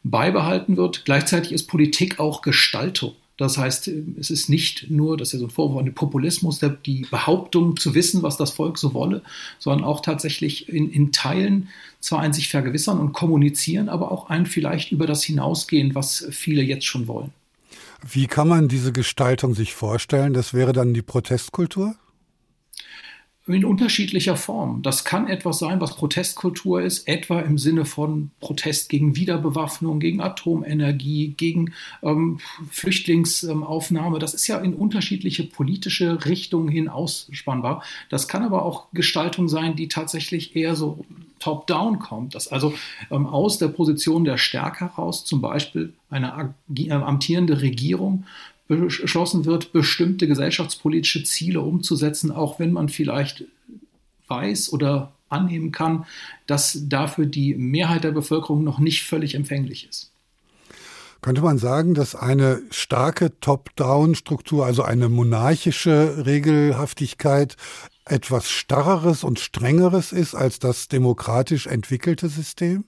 [0.03, 1.05] beibehalten wird.
[1.05, 3.13] Gleichzeitig ist Politik auch Gestaltung.
[3.37, 3.87] Das heißt,
[4.19, 7.77] es ist nicht nur, das ist ja so ein Vorwurf an den Populismus, die Behauptung
[7.77, 9.21] zu wissen, was das Volk so wolle,
[9.59, 11.69] sondern auch tatsächlich in, in Teilen
[11.99, 16.63] zwar ein sich vergewissern und kommunizieren, aber auch ein vielleicht über das hinausgehen, was viele
[16.63, 17.31] jetzt schon wollen.
[18.09, 20.33] Wie kann man diese Gestaltung sich vorstellen?
[20.33, 21.95] Das wäre dann die Protestkultur?
[23.47, 24.81] In unterschiedlicher Form.
[24.81, 30.21] Das kann etwas sein, was Protestkultur ist, etwa im Sinne von Protest gegen Wiederbewaffnung, gegen
[30.21, 31.73] Atomenergie, gegen
[32.03, 32.39] ähm,
[32.69, 34.19] Flüchtlingsaufnahme.
[34.19, 37.83] Das ist ja in unterschiedliche politische Richtungen hin ausspannbar.
[38.09, 41.05] Das kann aber auch Gestaltung sein, die tatsächlich eher so
[41.39, 42.73] top-down kommt, dass also
[43.11, 48.25] ähm, aus der Position der Stärke heraus zum Beispiel eine äh, amtierende Regierung
[48.67, 53.45] beschlossen wird, bestimmte gesellschaftspolitische Ziele umzusetzen, auch wenn man vielleicht
[54.27, 56.05] weiß oder annehmen kann,
[56.45, 60.11] dass dafür die Mehrheit der Bevölkerung noch nicht völlig empfänglich ist.
[61.21, 67.55] Könnte man sagen, dass eine starke Top-Down-Struktur, also eine monarchische Regelhaftigkeit,
[68.05, 72.85] etwas starreres und strengeres ist als das demokratisch entwickelte System?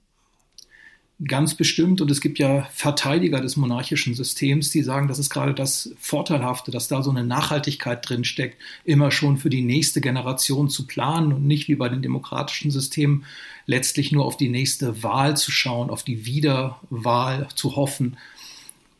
[1.28, 2.00] Ganz bestimmt.
[2.00, 6.72] Und es gibt ja Verteidiger des monarchischen Systems, die sagen, das ist gerade das Vorteilhafte,
[6.72, 11.34] dass da so eine Nachhaltigkeit drin steckt, immer schon für die nächste Generation zu planen
[11.34, 13.26] und nicht wie bei den demokratischen Systemen
[13.66, 18.16] letztlich nur auf die nächste Wahl zu schauen, auf die Wiederwahl zu hoffen.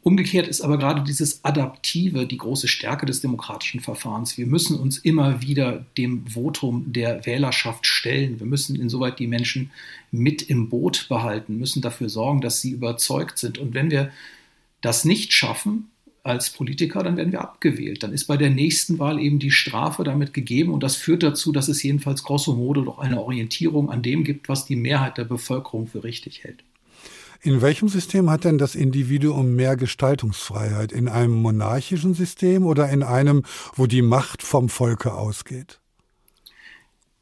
[0.02, 4.38] Umgekehrt ist aber gerade dieses Adaptive die große Stärke des demokratischen Verfahrens.
[4.38, 8.40] Wir müssen uns immer wieder dem Votum der Wählerschaft stellen.
[8.40, 9.72] Wir müssen insoweit die Menschen
[10.12, 13.58] mit im Boot behalten, müssen dafür sorgen, dass sie überzeugt sind.
[13.58, 14.10] Und wenn wir
[14.80, 15.90] das nicht schaffen
[16.24, 18.02] als Politiker, dann werden wir abgewählt.
[18.02, 20.72] Dann ist bei der nächsten Wahl eben die Strafe damit gegeben.
[20.72, 24.48] Und das führt dazu, dass es jedenfalls grosso modo doch eine Orientierung an dem gibt,
[24.48, 26.64] was die Mehrheit der Bevölkerung für richtig hält.
[27.42, 30.92] In welchem System hat denn das Individuum mehr Gestaltungsfreiheit?
[30.92, 33.44] In einem monarchischen System oder in einem,
[33.76, 35.80] wo die Macht vom Volke ausgeht?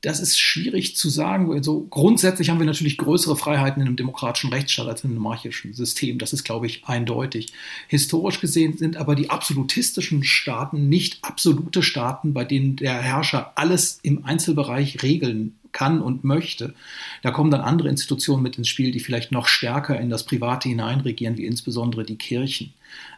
[0.01, 1.51] Das ist schwierig zu sagen.
[1.51, 5.73] Also grundsätzlich haben wir natürlich größere Freiheiten in einem demokratischen Rechtsstaat als in einem monarchischen
[5.73, 6.17] System.
[6.17, 7.53] Das ist, glaube ich, eindeutig.
[7.87, 13.99] Historisch gesehen sind aber die absolutistischen Staaten nicht absolute Staaten, bei denen der Herrscher alles
[14.01, 16.73] im Einzelbereich regeln kann und möchte.
[17.21, 20.67] Da kommen dann andere Institutionen mit ins Spiel, die vielleicht noch stärker in das Private
[20.67, 22.73] hineinregieren, wie insbesondere die Kirchen.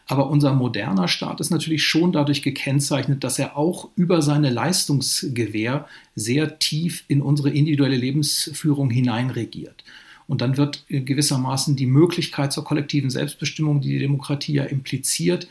[0.06, 5.88] Aber unser moderner Staat ist natürlich schon dadurch gekennzeichnet, dass er auch über seine Leistungsgewähr
[6.14, 9.82] sehr tief in unsere individuelle Lebensführung hineinregiert.
[10.26, 15.48] Und dann wird gewissermaßen die Möglichkeit zur kollektiven Selbstbestimmung, die die Demokratie ja impliziert,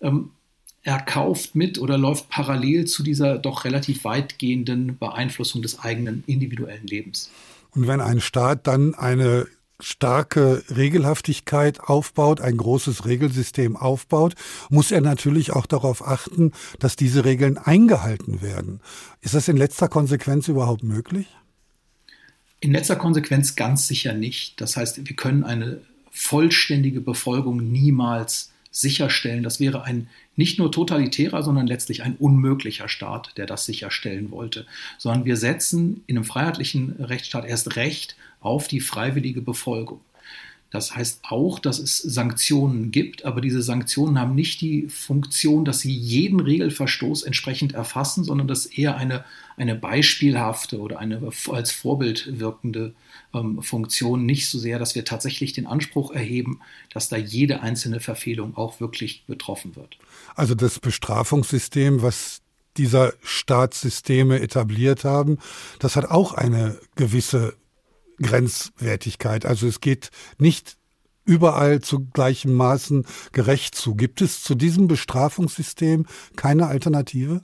[0.00, 0.30] ähm,
[0.86, 7.28] erkauft mit oder läuft parallel zu dieser doch relativ weitgehenden Beeinflussung des eigenen individuellen Lebens.
[7.72, 9.48] Und wenn ein Staat dann eine
[9.80, 14.34] starke Regelhaftigkeit aufbaut, ein großes Regelsystem aufbaut,
[14.70, 18.80] muss er natürlich auch darauf achten, dass diese Regeln eingehalten werden.
[19.20, 21.26] Ist das in letzter Konsequenz überhaupt möglich?
[22.60, 24.60] In letzter Konsequenz ganz sicher nicht.
[24.60, 25.80] Das heißt, wir können eine
[26.10, 29.42] vollständige Befolgung niemals sicherstellen.
[29.42, 34.66] Das wäre ein nicht nur totalitärer, sondern letztlich ein unmöglicher Staat, der das sicherstellen wollte,
[34.98, 40.00] sondern wir setzen in einem freiheitlichen Rechtsstaat erst recht auf die freiwillige Befolgung.
[40.70, 45.80] Das heißt auch, dass es Sanktionen gibt, aber diese Sanktionen haben nicht die Funktion, dass
[45.80, 49.24] sie jeden Regelverstoß entsprechend erfassen, sondern dass eher eine,
[49.56, 52.94] eine beispielhafte oder eine als Vorbild wirkende
[53.36, 56.60] ähm, Funktion, nicht so sehr, dass wir tatsächlich den Anspruch erheben,
[56.92, 59.98] dass da jede einzelne Verfehlung auch wirklich betroffen wird.
[60.34, 62.42] Also das Bestrafungssystem, was
[62.76, 65.38] dieser Staatssysteme etabliert haben,
[65.78, 67.54] das hat auch eine gewisse
[68.20, 69.46] Grenzwertigkeit.
[69.46, 70.76] Also es geht nicht
[71.24, 73.94] überall zu gleichen Maßen gerecht zu.
[73.94, 76.06] Gibt es zu diesem Bestrafungssystem
[76.36, 77.42] keine Alternative?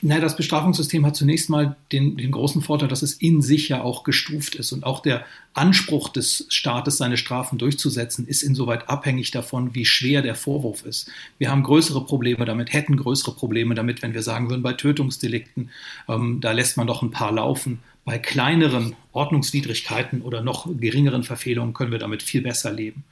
[0.00, 3.82] Naja, das Bestrafungssystem hat zunächst mal den, den großen Vorteil, dass es in sich ja
[3.82, 4.70] auch gestuft ist.
[4.70, 5.24] Und auch der
[5.54, 11.10] Anspruch des Staates, seine Strafen durchzusetzen, ist insoweit abhängig davon, wie schwer der Vorwurf ist.
[11.38, 15.70] Wir haben größere Probleme damit, hätten größere Probleme damit, wenn wir sagen würden, bei Tötungsdelikten,
[16.08, 17.80] ähm, da lässt man doch ein paar laufen.
[18.04, 23.02] Bei kleineren Ordnungswidrigkeiten oder noch geringeren Verfehlungen können wir damit viel besser leben.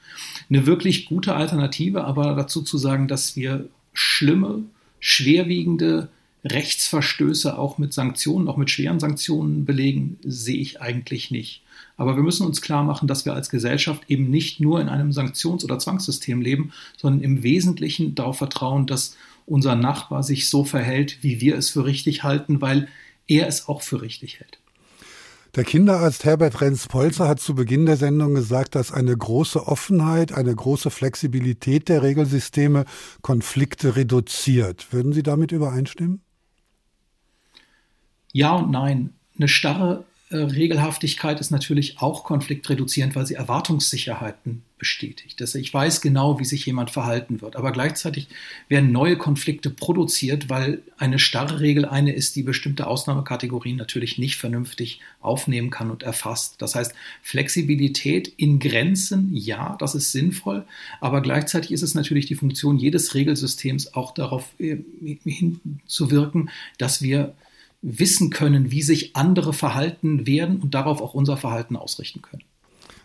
[0.48, 4.62] Eine wirklich gute Alternative aber dazu zu sagen, dass wir schlimme,
[5.00, 6.08] schwerwiegende
[6.46, 11.62] Rechtsverstöße auch mit Sanktionen, auch mit schweren Sanktionen belegen, sehe ich eigentlich nicht.
[11.96, 15.12] Aber wir müssen uns klar machen, dass wir als Gesellschaft eben nicht nur in einem
[15.12, 19.16] Sanktions- oder Zwangssystem leben, sondern im Wesentlichen darauf vertrauen, dass
[19.46, 22.88] unser Nachbar sich so verhält, wie wir es für richtig halten, weil
[23.26, 24.58] er es auch für richtig hält.
[25.54, 30.54] Der Kinderarzt Herbert Renz-Polzer hat zu Beginn der Sendung gesagt, dass eine große Offenheit, eine
[30.54, 32.84] große Flexibilität der Regelsysteme
[33.22, 34.92] Konflikte reduziert.
[34.92, 36.25] Würden Sie damit übereinstimmen?
[38.36, 39.14] Ja und nein.
[39.38, 45.40] Eine starre äh, Regelhaftigkeit ist natürlich auch konfliktreduzierend, weil sie Erwartungssicherheiten bestätigt.
[45.40, 48.28] Also ich weiß genau, wie sich jemand verhalten wird, aber gleichzeitig
[48.68, 54.36] werden neue Konflikte produziert, weil eine starre Regel eine ist, die bestimmte Ausnahmekategorien natürlich nicht
[54.36, 56.56] vernünftig aufnehmen kann und erfasst.
[56.60, 60.66] Das heißt, Flexibilität in Grenzen, ja, das ist sinnvoll,
[61.00, 64.76] aber gleichzeitig ist es natürlich die Funktion jedes Regelsystems auch darauf äh,
[65.24, 67.34] hinzuwirken, dass wir
[67.82, 72.42] wissen können, wie sich andere verhalten werden und darauf auch unser Verhalten ausrichten können.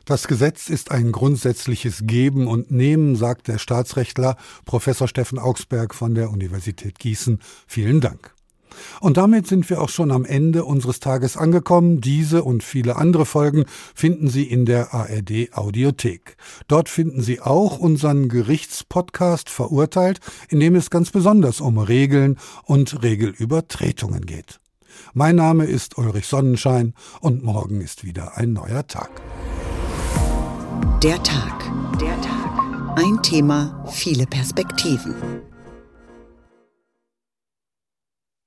[0.06, 6.16] Das Gesetz ist ein grundsätzliches Geben und Nehmen, sagt der Staatsrechtler Professor Steffen Augsberg von
[6.16, 7.40] der Universität Gießen.
[7.68, 8.34] Vielen Dank.
[9.00, 12.02] Und damit sind wir auch schon am Ende unseres Tages angekommen.
[12.02, 13.66] Diese und viele andere Folgen
[13.96, 16.38] finden Sie in der ARD Audiothek.
[16.68, 20.20] Dort finden Sie auch unseren Gerichtspodcast Verurteilt,
[20.50, 24.60] in dem es ganz besonders um Regeln und Regelübertretungen geht.
[25.14, 29.10] Mein Name ist Ulrich Sonnenschein und morgen ist wieder ein neuer Tag.
[31.04, 31.72] Der Tag.
[32.00, 32.98] Der Tag.
[32.98, 35.51] Ein Thema, viele Perspektiven.